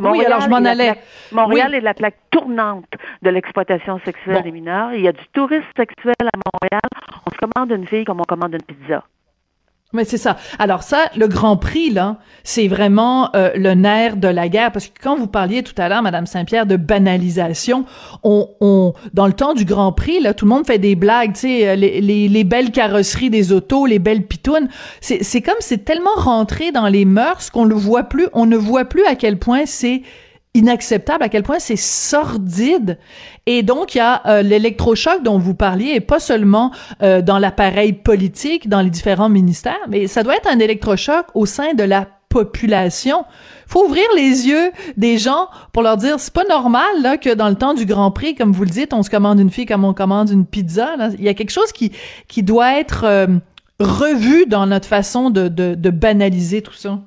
Montréal 0.00 0.26
oui, 0.26 0.26
alors 0.26 0.40
je 0.40 0.48
m'en 0.48 0.64
allais. 0.64 0.94
Montréal 1.32 1.74
est 1.74 1.80
la 1.80 1.94
plaque 1.94 2.16
tournante 2.30 2.86
de 3.22 3.30
l'exploitation 3.30 4.00
sexuelle 4.04 4.42
des 4.42 4.50
mineurs. 4.50 4.94
Il 4.94 5.02
y 5.02 5.08
a 5.08 5.12
du 5.12 5.26
tourisme 5.32 5.66
sexuel 5.76 6.14
à 6.20 6.38
Montréal. 6.52 6.80
On 7.26 7.30
se 7.30 7.36
commande 7.36 7.70
une 7.70 7.86
fille 7.86 8.04
comme 8.04 8.20
on 8.20 8.24
commande 8.24 8.54
une 8.54 8.62
pizza. 8.62 9.04
Mais 9.92 10.04
c'est 10.04 10.18
ça. 10.18 10.36
Alors 10.60 10.84
ça, 10.84 11.06
le 11.16 11.26
Grand 11.26 11.56
Prix 11.56 11.90
là, 11.90 12.18
c'est 12.44 12.68
vraiment 12.68 13.34
euh, 13.34 13.50
le 13.56 13.74
nerf 13.74 14.16
de 14.16 14.28
la 14.28 14.48
guerre 14.48 14.70
parce 14.70 14.86
que 14.86 14.92
quand 15.02 15.16
vous 15.16 15.26
parliez 15.26 15.64
tout 15.64 15.74
à 15.78 15.88
l'heure, 15.88 16.02
Madame 16.02 16.26
Saint-Pierre, 16.26 16.64
de 16.64 16.76
banalisation, 16.76 17.84
on, 18.22 18.48
on, 18.60 18.92
dans 19.14 19.26
le 19.26 19.32
temps 19.32 19.52
du 19.52 19.64
Grand 19.64 19.90
Prix 19.92 20.20
là, 20.20 20.32
tout 20.32 20.44
le 20.44 20.50
monde 20.50 20.64
fait 20.64 20.78
des 20.78 20.94
blagues, 20.94 21.32
tu 21.32 21.40
sais, 21.40 21.74
les, 21.74 22.00
les, 22.00 22.28
les, 22.28 22.44
belles 22.44 22.70
carrosseries 22.70 23.30
des 23.30 23.52
autos, 23.52 23.84
les 23.86 23.98
belles 23.98 24.26
pitounes. 24.26 24.68
C'est, 25.00 25.24
c'est 25.24 25.40
comme 25.40 25.54
c'est 25.58 25.84
tellement 25.84 26.14
rentré 26.16 26.70
dans 26.70 26.86
les 26.86 27.04
mœurs 27.04 27.50
qu'on 27.50 27.64
le 27.64 27.74
voit 27.74 28.04
plus, 28.04 28.28
on 28.32 28.46
ne 28.46 28.56
voit 28.56 28.84
plus 28.84 29.04
à 29.06 29.16
quel 29.16 29.38
point 29.38 29.66
c'est 29.66 30.02
inacceptable, 30.54 31.22
à 31.22 31.28
quel 31.28 31.42
point 31.42 31.58
c'est 31.58 31.76
sordide. 31.76 32.98
Et 33.46 33.62
donc, 33.62 33.94
il 33.94 33.98
y 33.98 34.00
a 34.00 34.22
euh, 34.26 34.42
l'électrochoc 34.42 35.22
dont 35.22 35.38
vous 35.38 35.54
parliez, 35.54 35.92
et 35.94 36.00
pas 36.00 36.18
seulement 36.20 36.72
euh, 37.02 37.22
dans 37.22 37.38
l'appareil 37.38 37.92
politique, 37.92 38.68
dans 38.68 38.80
les 38.80 38.90
différents 38.90 39.28
ministères, 39.28 39.78
mais 39.88 40.06
ça 40.06 40.22
doit 40.22 40.36
être 40.36 40.48
un 40.50 40.58
électrochoc 40.58 41.26
au 41.34 41.46
sein 41.46 41.74
de 41.74 41.84
la 41.84 42.08
population. 42.28 43.24
Faut 43.66 43.84
ouvrir 43.84 44.04
les 44.16 44.46
yeux 44.46 44.70
des 44.96 45.18
gens 45.18 45.48
pour 45.72 45.82
leur 45.82 45.96
dire 45.96 46.18
c'est 46.20 46.32
pas 46.32 46.44
normal 46.44 47.02
là 47.02 47.16
que 47.16 47.34
dans 47.34 47.48
le 47.48 47.56
temps 47.56 47.74
du 47.74 47.86
Grand 47.86 48.10
Prix, 48.12 48.36
comme 48.36 48.52
vous 48.52 48.64
le 48.64 48.70
dites, 48.70 48.94
on 48.94 49.02
se 49.02 49.10
commande 49.10 49.40
une 49.40 49.50
fille 49.50 49.66
comme 49.66 49.84
on 49.84 49.92
commande 49.92 50.30
une 50.30 50.46
pizza. 50.46 50.94
Il 51.18 51.24
y 51.24 51.28
a 51.28 51.34
quelque 51.34 51.50
chose 51.50 51.72
qui 51.72 51.90
qui 52.28 52.44
doit 52.44 52.78
être 52.78 53.02
euh, 53.04 53.26
revu 53.80 54.46
dans 54.46 54.66
notre 54.66 54.86
façon 54.86 55.30
de, 55.30 55.48
de, 55.48 55.74
de 55.74 55.90
banaliser 55.90 56.62
tout 56.62 56.72
ça. 56.72 57.00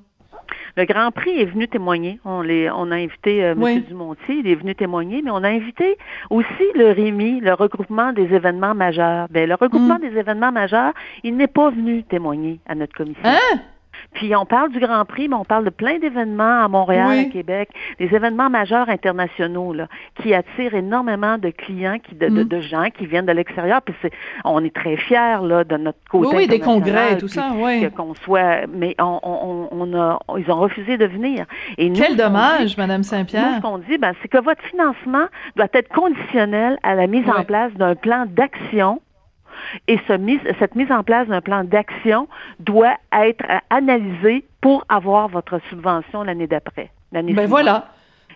Le 0.75 0.85
Grand 0.85 1.11
Prix 1.11 1.39
est 1.39 1.45
venu 1.45 1.67
témoigner. 1.67 2.19
On, 2.25 2.41
les, 2.41 2.69
on 2.71 2.89
a 2.91 2.95
invité 2.95 3.43
euh, 3.43 3.53
M. 3.53 3.81
Dumontier, 3.81 4.35
il 4.35 4.47
est 4.47 4.55
venu 4.55 4.73
témoigner, 4.73 5.21
mais 5.21 5.29
on 5.31 5.43
a 5.43 5.49
invité 5.49 5.97
aussi 6.29 6.63
le 6.75 6.91
RIMI, 6.91 7.41
le 7.41 7.53
regroupement 7.53 8.11
des 8.11 8.33
événements 8.33 8.73
majeurs. 8.73 9.27
Ben, 9.29 9.47
le 9.47 9.55
regroupement 9.55 9.97
mm. 9.97 10.09
des 10.09 10.17
événements 10.17 10.51
majeurs, 10.51 10.93
il 11.23 11.37
n'est 11.37 11.47
pas 11.47 11.69
venu 11.69 12.03
témoigner 12.03 12.59
à 12.67 12.73
notre 12.73 12.93
commission. 12.93 13.21
Hein? 13.23 13.59
Puis 14.13 14.35
on 14.35 14.45
parle 14.45 14.71
du 14.71 14.79
Grand 14.79 15.05
Prix, 15.05 15.27
mais 15.27 15.35
on 15.35 15.45
parle 15.45 15.65
de 15.65 15.69
plein 15.69 15.99
d'événements 15.99 16.63
à 16.63 16.67
Montréal, 16.67 17.19
à 17.19 17.23
Québec, 17.25 17.69
des 17.99 18.13
événements 18.13 18.49
majeurs 18.49 18.89
internationaux 18.89 19.73
là, 19.73 19.87
qui 20.21 20.33
attirent 20.33 20.75
énormément 20.75 21.37
de 21.37 21.49
clients, 21.49 21.97
qui, 21.99 22.15
de, 22.15 22.27
de, 22.27 22.57
mm. 22.57 22.61
gens 22.61 22.89
qui 22.95 23.05
viennent 23.05 23.25
de 23.25 23.31
l'extérieur. 23.31 23.81
Puis 23.81 23.95
c'est, 24.01 24.11
on 24.45 24.63
est 24.63 24.73
très 24.73 24.97
fiers 24.97 25.39
là 25.41 25.63
de 25.63 25.77
notre 25.77 25.99
côté. 26.09 26.35
Oui, 26.35 26.47
des 26.47 26.59
congrès, 26.59 27.17
tout 27.17 27.27
ça, 27.27 27.51
oui. 27.55 27.89
Qu'on 27.91 28.13
soit, 28.15 28.67
mais 28.67 28.95
on, 28.99 29.19
on, 29.23 29.67
on, 29.71 29.99
a, 29.99 30.19
ils 30.37 30.49
ont 30.51 30.59
refusé 30.59 30.97
de 30.97 31.05
venir. 31.05 31.45
Et 31.77 31.89
nous, 31.89 31.95
Quel 31.95 32.15
dommage, 32.15 32.77
Madame 32.77 33.03
Saint-Pierre. 33.03 33.57
ce 33.57 33.61
qu'on 33.61 33.77
dit, 33.77 33.97
ben, 33.97 34.13
c'est 34.21 34.27
que 34.27 34.37
votre 34.37 34.61
financement 34.63 35.25
doit 35.55 35.67
être 35.73 35.89
conditionnel 35.89 36.77
à 36.83 36.95
la 36.95 37.07
mise 37.07 37.27
en 37.29 37.43
place 37.43 37.71
d'un 37.73 37.95
plan 37.95 38.25
d'action 38.27 39.01
et 39.87 39.99
cette 40.07 40.75
mise 40.75 40.91
en 40.91 41.03
place 41.03 41.27
d'un 41.27 41.41
plan 41.41 41.63
d'action 41.63 42.27
doit 42.59 42.95
être 43.11 43.43
analysée 43.69 44.45
pour 44.61 44.85
avoir 44.89 45.27
votre 45.27 45.59
subvention 45.69 46.23
l'année 46.23 46.47
d'après. 46.47 46.89
Ben 47.11 47.45
voilà. 47.45 47.87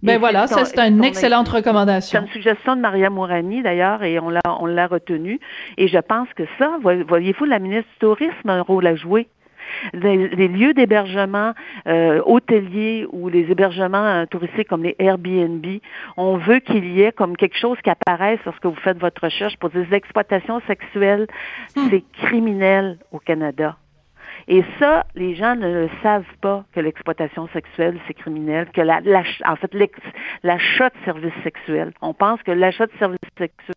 Ben 0.03 0.19
voilà, 0.19 0.45
ça 0.45 0.63
c'est 0.65 0.79
une 0.79 1.03
excellente 1.03 1.47
recommandation. 1.47 2.19
C'est 2.19 2.25
une 2.27 2.31
suggestion 2.31 2.75
de 2.75 2.81
Maria 2.81 3.09
Mourani 3.09 3.63
d'ailleurs 3.63 4.03
et 4.03 4.19
on 4.19 4.29
l'a 4.29 4.41
on 4.59 4.67
l'a 4.67 4.85
retenue 4.85 5.39
et 5.77 5.87
je 5.87 5.97
pense 5.97 6.27
que 6.35 6.43
ça, 6.59 6.77
voyez-vous, 6.81 7.45
la 7.45 7.57
ministre 7.57 7.89
du 7.93 7.99
Tourisme 7.99 8.49
a 8.49 8.53
un 8.53 8.61
rôle 8.61 8.85
à 8.85 8.95
jouer 8.95 9.27
les, 9.93 10.47
lieux 10.47 10.73
d'hébergement 10.73 11.53
euh, 11.87 12.21
hôteliers 12.25 13.07
ou 13.11 13.29
les 13.29 13.51
hébergements 13.51 14.05
euh, 14.05 14.25
touristiques 14.25 14.67
comme 14.67 14.83
les 14.83 14.95
Airbnb, 14.99 15.65
on 16.17 16.37
veut 16.37 16.59
qu'il 16.59 16.85
y 16.85 17.01
ait 17.01 17.11
comme 17.11 17.35
quelque 17.37 17.57
chose 17.57 17.77
qui 17.83 17.89
apparaisse 17.89 18.39
lorsque 18.45 18.65
vous 18.65 18.75
faites 18.75 18.99
votre 18.99 19.23
recherche 19.23 19.57
pour 19.57 19.69
des 19.69 19.93
exploitations 19.93 20.61
sexuelles, 20.67 21.27
hmm. 21.75 21.87
c'est 21.89 22.03
criminel 22.23 22.97
au 23.11 23.19
Canada. 23.19 23.77
Et 24.47 24.63
ça, 24.79 25.05
les 25.15 25.35
gens 25.35 25.55
ne 25.55 25.67
le 25.67 25.89
savent 26.01 26.23
pas 26.41 26.63
que 26.73 26.79
l'exploitation 26.79 27.47
sexuelle, 27.49 27.99
c'est 28.07 28.13
criminel, 28.13 28.67
que 28.71 28.81
la, 28.81 29.01
en 29.45 29.55
fait, 29.57 29.73
l'achat 30.43 30.89
de 30.89 30.95
services 31.03 31.43
sexuels. 31.43 31.91
On 32.01 32.13
pense 32.13 32.41
que 32.43 32.51
l'achat 32.51 32.85
de 32.85 32.91
services 32.97 33.19
sexuels, 33.37 33.75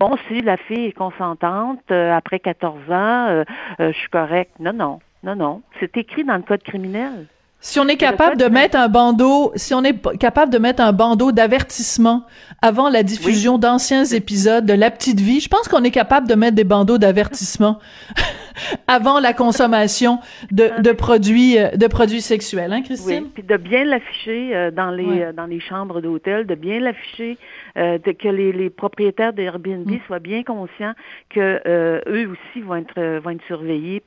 bon, 0.00 0.16
si 0.28 0.40
la 0.40 0.56
fille 0.56 0.86
est 0.86 0.92
consentante, 0.92 1.80
euh, 1.90 2.12
après 2.12 2.40
14 2.40 2.74
ans, 2.90 3.26
euh, 3.28 3.44
euh, 3.80 3.92
je 3.92 3.98
suis 3.98 4.08
correcte. 4.08 4.52
Non, 4.60 4.72
non, 4.72 5.00
non, 5.22 5.36
non. 5.36 5.62
C'est 5.80 5.96
écrit 5.96 6.24
dans 6.24 6.36
le 6.36 6.42
code 6.42 6.62
criminel. 6.62 7.26
Si 7.60 7.80
on 7.80 7.88
est 7.88 7.96
capable 7.96 8.36
de 8.36 8.44
mettre 8.44 8.78
un 8.78 8.88
bandeau, 8.88 9.50
si 9.56 9.74
on 9.74 9.82
est 9.82 10.16
capable 10.18 10.52
de 10.52 10.58
mettre 10.58 10.80
un 10.80 10.92
bandeau 10.92 11.32
d'avertissement 11.32 12.24
avant 12.62 12.88
la 12.88 13.02
diffusion 13.02 13.58
d'anciens 13.58 14.04
épisodes 14.04 14.64
de 14.64 14.74
La 14.74 14.92
Petite 14.92 15.18
Vie, 15.18 15.40
je 15.40 15.48
pense 15.48 15.66
qu'on 15.66 15.82
est 15.82 15.90
capable 15.90 16.28
de 16.28 16.36
mettre 16.36 16.54
des 16.54 16.62
bandeaux 16.62 16.98
d'avertissement 16.98 17.80
avant 18.86 19.20
la 19.20 19.32
consommation 19.32 20.18
de, 20.50 20.82
de 20.82 20.92
produits 20.92 21.58
euh, 21.58 21.70
de 21.70 21.86
produits 21.86 22.20
sexuels, 22.20 22.72
hein, 22.72 22.82
Christine? 22.82 23.24
Oui, 23.24 23.30
puis 23.34 23.42
de 23.42 23.56
bien 23.56 23.84
l'afficher 23.84 24.54
euh, 24.54 24.70
dans 24.70 24.90
les 24.90 25.22
euh, 25.22 25.32
dans 25.32 25.46
les 25.46 25.60
chambres 25.60 26.00
d'hôtel, 26.00 26.46
de 26.46 26.54
bien 26.54 26.80
l'afficher, 26.80 27.38
de, 27.76 28.12
que 28.12 28.28
les, 28.28 28.52
les 28.52 28.70
propriétaires 28.70 29.32
d'Airbnb 29.32 29.88
mm. 29.88 30.00
soient 30.06 30.18
bien 30.18 30.42
conscients 30.42 30.94
que 31.30 31.60
eux 32.08 32.28
aussi 32.30 32.60
vont 32.60 32.76
être 32.76 33.18
vont 33.18 33.30
être 33.30 33.44
surveillés 33.46 34.02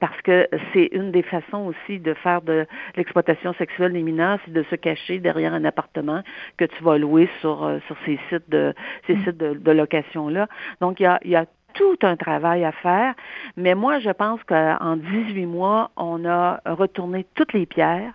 parce 0.00 0.18
que 0.22 0.48
c'est 0.72 0.88
une 0.92 1.10
des 1.10 1.22
façons 1.22 1.66
aussi 1.66 1.98
de 1.98 2.14
faire 2.14 2.40
de 2.40 2.66
l'exploitation 2.96 3.52
sexuelle 3.54 3.92
des 3.92 4.02
mineurs, 4.02 4.38
c'est 4.44 4.52
de 4.52 4.64
se 4.70 4.74
cacher 4.74 5.18
derrière 5.18 5.52
un 5.52 5.64
appartement 5.64 6.22
que 6.56 6.64
tu 6.64 6.82
vas 6.82 6.96
louer 6.96 7.28
sur, 7.40 7.70
sur 7.86 7.96
ces 8.06 8.18
sites 8.30 8.48
de 8.48 8.72
ces 9.06 9.14
mm. 9.14 9.24
sites 9.24 9.36
de, 9.36 9.70
location-là. 9.70 10.48
Donc, 10.80 11.00
il 11.00 11.04
y 11.04 11.06
a, 11.06 11.20
il 11.24 11.30
y 11.30 11.36
a 11.36 11.46
tout 11.74 11.98
un 12.02 12.16
travail 12.16 12.64
à 12.64 12.72
faire, 12.72 13.14
mais 13.56 13.74
moi, 13.74 13.98
je 13.98 14.10
pense 14.10 14.42
qu'en 14.44 14.96
18 14.96 15.46
mois, 15.46 15.90
on 15.96 16.24
a 16.24 16.60
retourné 16.66 17.26
toutes 17.34 17.52
les 17.52 17.66
pierres. 17.66 18.14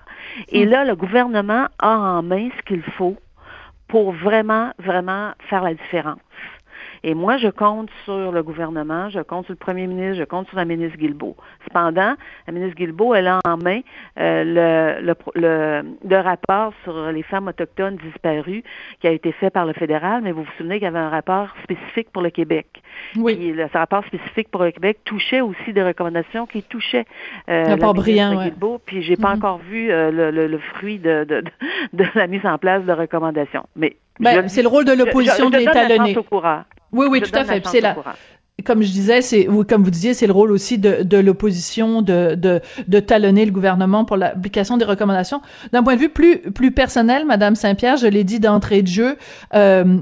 Et 0.50 0.66
mm. 0.66 0.70
là, 0.70 0.86
le 0.86 0.96
gouvernement 0.96 1.68
a 1.80 1.98
en 1.98 2.24
main 2.24 2.50
ce 2.58 2.62
qu'il 2.64 2.84
faut 2.84 3.18
pour 3.88 4.12
vraiment, 4.12 4.72
vraiment 4.80 5.32
faire 5.50 5.64
la 5.64 5.74
différence. 5.74 6.20
Et 7.08 7.14
moi, 7.14 7.38
je 7.38 7.50
compte 7.50 7.90
sur 8.04 8.32
le 8.32 8.42
gouvernement, 8.42 9.10
je 9.10 9.20
compte 9.20 9.46
sur 9.46 9.54
le 9.54 9.60
premier 9.60 9.86
ministre, 9.86 10.16
je 10.18 10.24
compte 10.24 10.48
sur 10.48 10.58
la 10.58 10.66
ministre 10.66 10.98
Guilbeault. 10.98 11.36
Cependant, 11.68 12.16
la 12.48 12.52
ministre 12.52 12.76
Guilbeault, 12.76 13.14
elle 13.14 13.28
a 13.28 13.42
en 13.48 13.58
main 13.58 13.82
euh, 14.20 14.98
le, 15.00 15.14
le, 15.36 15.84
le, 16.04 16.18
rapport 16.20 16.74
sur 16.84 17.12
les 17.12 17.22
femmes 17.22 17.48
autochtones 17.48 17.98
disparues 17.98 18.64
qui 19.02 19.08
a 19.08 19.12
été 19.12 19.32
fait 19.34 19.52
par 19.52 19.68
le 19.68 19.74
fédéral, 19.74 20.24
mais 20.24 20.32
vous 20.32 20.42
vous 20.42 20.52
souvenez 20.58 20.78
qu'il 20.78 20.86
y 20.86 20.88
avait 20.88 20.98
un 20.98 21.10
rapport 21.10 21.50
spécifique 21.64 22.10
pour 22.12 22.24
le 22.24 22.32
Québec. 22.32 22.66
Oui. 23.18 23.36
Puis, 23.36 23.54
ce 23.56 23.78
rapport 23.78 24.04
spécifique 24.06 24.50
pour 24.50 24.64
le 24.64 24.72
Québec 24.72 24.98
touchait 25.06 25.42
aussi 25.42 25.74
des 25.74 25.84
recommandations 25.84 26.48
qui 26.48 26.64
touchaient 26.64 27.06
euh, 27.50 27.66
rapport 27.68 27.94
la 27.94 28.02
brillant, 28.02 28.30
ministre 28.32 28.50
Guilbeault, 28.50 28.82
puis 28.84 29.04
j'ai 29.04 29.16
pas 29.16 29.30
Mhm. 29.30 29.38
encore 29.38 29.58
vu 29.60 29.92
euh, 29.92 30.10
le, 30.10 30.32
le, 30.32 30.48
le 30.48 30.58
fruit 30.58 30.98
de, 30.98 31.24
de, 31.24 31.44
de 31.94 32.06
la 32.16 32.26
mise 32.26 32.48
en 32.48 32.58
place 32.58 32.84
de 32.84 32.94
recommandations. 32.94 33.68
Mais 33.76 33.96
Ben, 34.20 34.48
c'est 34.48 34.62
le 34.62 34.68
rôle 34.68 34.86
de 34.86 34.94
l'opposition 34.94 35.50
de 35.50 35.58
l'étalonner. 35.58 36.18
Oui, 36.92 37.08
oui, 37.10 37.22
Je 37.24 37.30
tout 37.30 37.38
à 37.38 37.44
fait. 37.44 37.62
C'est 37.68 37.82
courant. 37.82 38.14
comme 38.64 38.82
je 38.82 38.92
disais, 38.92 39.22
c'est 39.22 39.48
comme 39.68 39.84
vous 39.84 39.92
disiez, 39.92 40.14
c'est 40.14 40.28
le 40.28 40.34
rôle 40.34 40.52
aussi 40.52 40.78
de, 40.78 41.04
de 41.04 41.18
l'opposition 41.18 42.02
de, 42.02 42.36
de 42.36 42.62
de 42.88 43.00
talonner 43.00 43.46
le 43.46 43.52
gouvernement 43.52 44.06
pour 44.06 44.16
l'application 44.18 44.78
des 44.78 44.86
recommandations. 44.86 45.42
D'un 45.74 45.84
point 45.84 45.96
de 45.96 46.00
vue 46.02 46.10
plus 46.10 46.40
plus 46.40 46.72
personnel, 46.72 47.26
Madame 47.26 47.56
Saint-Pierre, 47.56 47.98
je 47.98 48.08
l'ai 48.08 48.24
dit 48.24 48.40
d'entrée 48.40 48.82
de 48.82 48.88
jeu, 48.88 49.18
euh, 49.54 49.98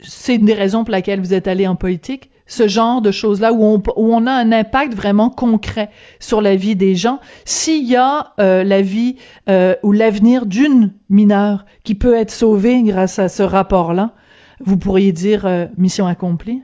c'est 0.00 0.36
une 0.36 0.46
des 0.46 0.54
raisons 0.54 0.84
pour 0.84 0.92
laquelle 0.92 1.20
vous 1.20 1.34
êtes 1.34 1.48
allée 1.48 1.66
en 1.66 1.76
politique. 1.76 2.30
Ce 2.50 2.66
genre 2.66 3.02
de 3.02 3.10
choses-là 3.10 3.52
où 3.52 3.82
on, 3.96 4.26
a 4.26 4.32
un 4.32 4.52
impact 4.52 4.94
vraiment 4.94 5.28
concret 5.28 5.90
sur 6.18 6.40
la 6.40 6.56
vie 6.56 6.76
des 6.76 6.94
gens. 6.94 7.20
S'il 7.44 7.84
y 7.86 7.94
a 7.94 8.32
euh, 8.40 8.64
la 8.64 8.80
vie 8.80 9.16
euh, 9.50 9.74
ou 9.82 9.92
l'avenir 9.92 10.46
d'une 10.46 10.94
mineure 11.10 11.66
qui 11.84 11.94
peut 11.94 12.14
être 12.14 12.30
sauvée 12.30 12.82
grâce 12.82 13.18
à 13.18 13.28
ce 13.28 13.42
rapport-là, 13.42 14.12
vous 14.60 14.78
pourriez 14.78 15.12
dire 15.12 15.44
euh, 15.44 15.66
mission 15.76 16.06
accomplie? 16.06 16.62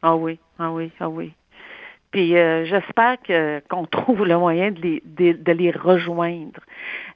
Ah 0.00 0.16
oui, 0.16 0.38
ah 0.58 0.72
oui, 0.72 0.90
ah 1.00 1.10
oui. 1.10 1.34
Puis 2.12 2.30
j'espère 2.30 3.18
que 3.22 3.60
qu'on 3.68 3.84
trouve 3.84 4.24
le 4.24 4.36
moyen 4.36 4.72
de 4.72 4.80
les 4.80 5.02
de, 5.36 5.52
les 5.52 5.70
rejoindre. 5.70 6.58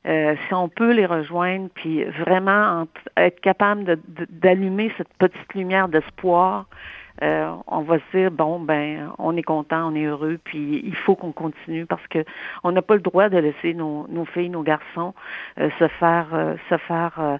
Si 0.04 0.54
on 0.54 0.68
peut 0.68 0.92
les 0.92 1.06
rejoindre, 1.06 1.68
puis 1.75 2.04
vraiment 2.04 2.82
en- 2.82 2.87
être 3.16 3.40
capable 3.40 3.99
d'allumer 4.30 4.92
cette 4.96 5.12
petite 5.18 5.52
lumière 5.54 5.88
d'espoir, 5.88 6.66
euh, 7.23 7.54
on 7.68 7.83
va 7.83 7.99
se 7.99 8.16
dire 8.16 8.30
bon 8.30 8.59
ben 8.59 9.12
on 9.18 9.37
est 9.37 9.42
content, 9.42 9.92
on 9.92 9.94
est 9.94 10.04
heureux, 10.04 10.38
puis 10.42 10.83
il 10.85 10.97
faut 10.97 11.14
qu'on 11.14 11.33
continue 11.33 11.87
parce 11.87 12.04
que 12.09 12.25
on 12.64 12.73
n'a 12.73 12.83
pas 12.83 12.94
le 12.94 13.00
droit 13.00 13.28
de 13.28 13.38
laisser 13.38 13.73
nos, 13.73 14.06
nos 14.09 14.25
filles, 14.25 14.50
nos 14.50 14.62
garçons 14.62 15.14
euh, 15.61 15.71
se 15.78 15.87
faire 15.87 16.28
euh, 16.33 16.54
se 16.68 16.76
faire 16.78 17.38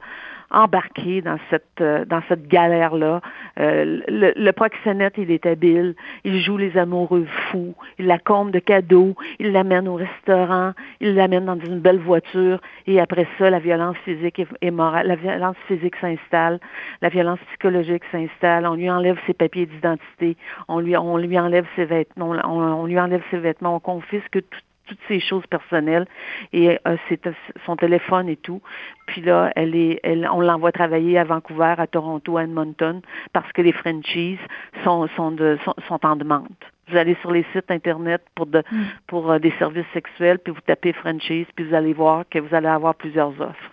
euh, 0.55 0.65
embarquer 0.65 1.23
dans 1.23 1.39
cette 1.51 1.81
euh, 1.81 2.05
dans 2.05 2.23
cette 2.29 2.47
galère 2.49 2.95
là. 2.97 3.21
le, 3.57 4.33
le 4.37 4.53
proxénète 4.53 5.15
il 5.19 5.31
est 5.31 5.47
habile, 5.47 5.95
il 6.25 6.41
joue 6.41 6.57
les 6.57 6.77
amoureux 6.77 7.27
fous, 7.51 7.75
il 7.99 8.07
la 8.07 8.19
comble 8.19 8.51
de 8.51 8.59
cadeaux, 8.59 9.15
il 9.39 9.53
l'amène 9.53 9.89
au 9.89 9.95
restaurant, 9.95 10.73
il 11.01 11.15
l'amène 11.15 11.45
dans 11.45 11.59
une 11.59 11.81
belle 11.81 11.99
voiture 11.99 12.61
et 12.87 13.01
après 13.01 13.27
ça 13.39 13.51
la 13.51 13.59
violence 13.59 13.97
physique 14.05 14.39
et, 14.39 14.47
et 14.61 14.71
morale, 14.71 15.07
la 15.07 15.17
violence 15.17 15.57
physique 15.69 15.97
s'installe, 16.01 16.61
la 17.03 17.09
violence 17.09 17.41
psychologique 17.49 18.03
s'installe, 18.11 18.67
on 18.67 18.75
lui 18.75 18.91
enlève 18.91 19.19
ses 19.27 19.35
papiers 19.35 19.67
d'identité, 19.67 20.37
on 20.69 20.81
lui 20.81 20.97
on 20.97 21.17
lui 21.17 21.39
enlève 21.39 21.67
ses 21.77 21.85
vêtements, 21.85 22.31
on, 22.45 22.59
on 22.59 22.87
lui 22.87 22.99
enlève 22.99 23.23
ses 23.31 23.39
vêtements, 23.39 23.77
on 23.77 23.81
confisque 23.81 24.41
tout 24.51 24.61
toutes 24.87 24.99
ces 25.09 25.21
choses 25.21 25.47
personnelles 25.47 26.07
et 26.53 26.79
euh, 26.87 26.97
c'est 27.09 27.21
son 27.65 27.77
téléphone 27.77 28.29
et 28.29 28.37
tout. 28.37 28.61
Puis 29.07 29.23
là, 29.23 29.53
elle 29.57 29.75
est, 29.75 30.01
elle, 30.03 30.29
on 30.31 30.41
l'envoie 30.41 30.73
travailler 30.73 31.19
à 31.19 31.25
Vancouver, 31.25 31.75
à 31.79 31.87
Toronto, 31.87 32.37
à 32.37 32.45
Edmonton, 32.45 33.01
parce 33.33 33.51
que 33.53 33.63
les 33.63 33.73
franchises 33.73 34.39
sont 34.83 35.09
sont, 35.17 35.31
de, 35.31 35.59
sont, 35.65 35.75
sont 35.89 36.05
en 36.05 36.17
demande. 36.17 36.49
Vous 36.89 36.97
allez 36.97 37.17
sur 37.23 37.33
les 37.33 37.47
sites 37.55 37.71
internet 37.71 38.23
pour 38.35 38.47
de, 38.47 38.63
Mm. 38.71 38.85
pour 39.07 39.31
euh, 39.31 39.39
des 39.39 39.53
services 39.59 39.87
sexuels, 39.93 40.39
puis 40.39 40.53
vous 40.53 40.61
tapez 40.67 40.93
franchise, 40.93 41.47
puis 41.55 41.67
vous 41.67 41.75
allez 41.75 41.93
voir 41.93 42.25
que 42.29 42.39
vous 42.39 42.55
allez 42.55 42.69
avoir 42.69 42.95
plusieurs 42.95 43.41
offres. 43.41 43.71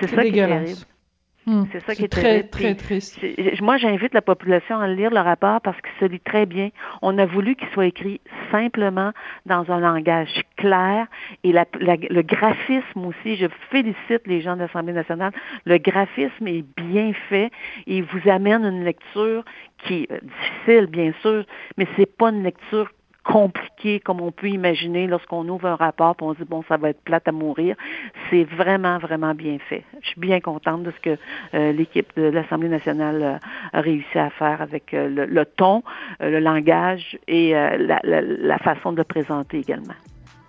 C'est 0.00 0.08
ça 0.08 0.22
qui 0.22 0.38
est 0.38 0.46
terrible. 0.46 0.80
Hmm. 1.48 1.64
C'est 1.72 1.80
ça 1.86 1.94
qui 1.94 2.04
est 2.04 2.08
très, 2.08 2.42
très 2.42 2.74
Puis, 2.74 2.76
triste. 2.76 3.18
Moi, 3.62 3.78
j'invite 3.78 4.12
la 4.12 4.20
population 4.20 4.78
à 4.80 4.86
lire 4.86 5.10
le 5.10 5.20
rapport 5.20 5.62
parce 5.62 5.80
qu'il 5.80 5.92
se 5.98 6.04
lit 6.04 6.20
très 6.20 6.44
bien. 6.44 6.68
On 7.00 7.16
a 7.16 7.24
voulu 7.24 7.56
qu'il 7.56 7.68
soit 7.68 7.86
écrit 7.86 8.20
simplement 8.52 9.12
dans 9.46 9.64
un 9.70 9.80
langage 9.80 10.42
clair 10.58 11.06
et 11.44 11.52
la- 11.52 11.64
la- 11.80 11.96
le 11.96 12.20
graphisme 12.20 13.06
aussi. 13.06 13.36
Je 13.36 13.46
félicite 13.70 14.26
les 14.26 14.42
gens 14.42 14.56
de 14.56 14.60
l'Assemblée 14.60 14.92
nationale. 14.92 15.32
Le 15.64 15.78
graphisme 15.78 16.46
est 16.48 16.66
bien 16.76 17.12
fait 17.30 17.50
et 17.86 17.96
il 17.96 18.02
vous 18.04 18.28
amène 18.28 18.64
une 18.66 18.84
lecture 18.84 19.42
qui 19.86 20.06
est 20.10 20.22
difficile, 20.22 20.86
bien 20.86 21.12
sûr, 21.22 21.46
mais 21.78 21.86
c'est 21.96 22.14
pas 22.14 22.28
une 22.28 22.42
lecture 22.42 22.90
compliquée 23.28 24.00
comme 24.00 24.22
on 24.22 24.32
peut 24.32 24.48
imaginer 24.48 25.06
lorsqu'on 25.06 25.46
ouvre 25.48 25.66
un 25.66 25.76
rapport 25.76 26.16
et 26.18 26.24
on 26.24 26.32
dit 26.32 26.44
bon 26.48 26.64
ça 26.66 26.78
va 26.78 26.88
être 26.88 27.02
plate 27.02 27.28
à 27.28 27.32
mourir. 27.32 27.76
C'est 28.30 28.44
vraiment 28.44 28.98
vraiment 28.98 29.34
bien 29.34 29.58
fait. 29.68 29.84
Je 30.00 30.08
suis 30.08 30.20
bien 30.20 30.40
contente 30.40 30.82
de 30.82 30.90
ce 30.92 31.00
que 31.00 31.18
euh, 31.54 31.72
l'équipe 31.72 32.10
de 32.16 32.22
l'Assemblée 32.22 32.70
nationale 32.70 33.22
euh, 33.22 33.78
a 33.78 33.80
réussi 33.82 34.18
à 34.18 34.30
faire 34.30 34.62
avec 34.62 34.94
euh, 34.94 35.08
le, 35.08 35.26
le 35.26 35.44
ton 35.44 35.82
le 36.20 36.38
langage 36.40 37.18
et 37.28 37.52
la, 37.52 38.00
la, 38.02 38.20
la 38.22 38.58
façon 38.58 38.92
de 38.92 39.02
présenter 39.02 39.58
également 39.58 39.94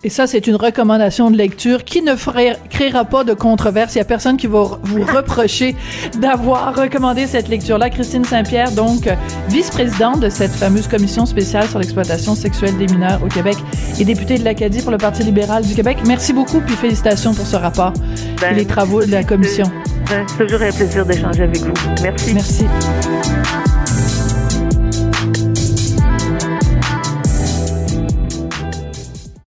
Et 0.02 0.08
ça, 0.08 0.26
c'est 0.26 0.46
une 0.46 0.56
recommandation 0.56 1.30
de 1.30 1.36
lecture 1.36 1.84
qui 1.84 2.00
ne 2.00 2.16
ferait- 2.16 2.56
créera 2.70 3.04
pas 3.04 3.22
de 3.22 3.34
controverse. 3.34 3.94
Il 3.94 3.98
y 3.98 4.00
a 4.00 4.04
personne 4.06 4.38
qui 4.38 4.46
va 4.46 4.78
vous 4.82 5.02
reprocher 5.04 5.76
d'avoir 6.18 6.74
recommandé 6.74 7.26
cette 7.26 7.48
lecture-là. 7.48 7.90
Christine 7.90 8.24
Saint-Pierre, 8.24 8.70
donc 8.72 9.10
vice-présidente 9.50 10.20
de 10.20 10.30
cette 10.30 10.52
fameuse 10.52 10.88
commission 10.88 11.26
spéciale 11.26 11.68
sur 11.68 11.78
l'exploitation 11.78 12.34
sexuelle 12.34 12.78
des 12.78 12.86
mineurs 12.86 13.20
au 13.22 13.26
Québec 13.28 13.56
et 13.98 14.04
députée 14.06 14.38
de 14.38 14.44
l'Acadie 14.44 14.80
pour 14.80 14.90
le 14.90 14.96
Parti 14.98 15.22
libéral 15.22 15.66
du 15.66 15.74
Québec. 15.74 15.98
Merci 16.06 16.32
beaucoup, 16.32 16.60
puis 16.60 16.76
félicitations 16.76 17.34
pour 17.34 17.46
ce 17.46 17.56
rapport 17.56 17.92
Ben, 18.40 18.52
et 18.52 18.60
les 18.60 18.66
travaux 18.66 19.04
de 19.04 19.10
la 19.10 19.22
commission. 19.22 19.70
Ben, 20.08 20.24
c'est 20.26 20.46
toujours 20.46 20.62
un 20.62 20.72
plaisir 20.72 21.04
d'échanger 21.04 21.42
avec 21.42 21.58
vous 21.58 21.72
merci 22.02 22.32
Merci. 22.34 22.64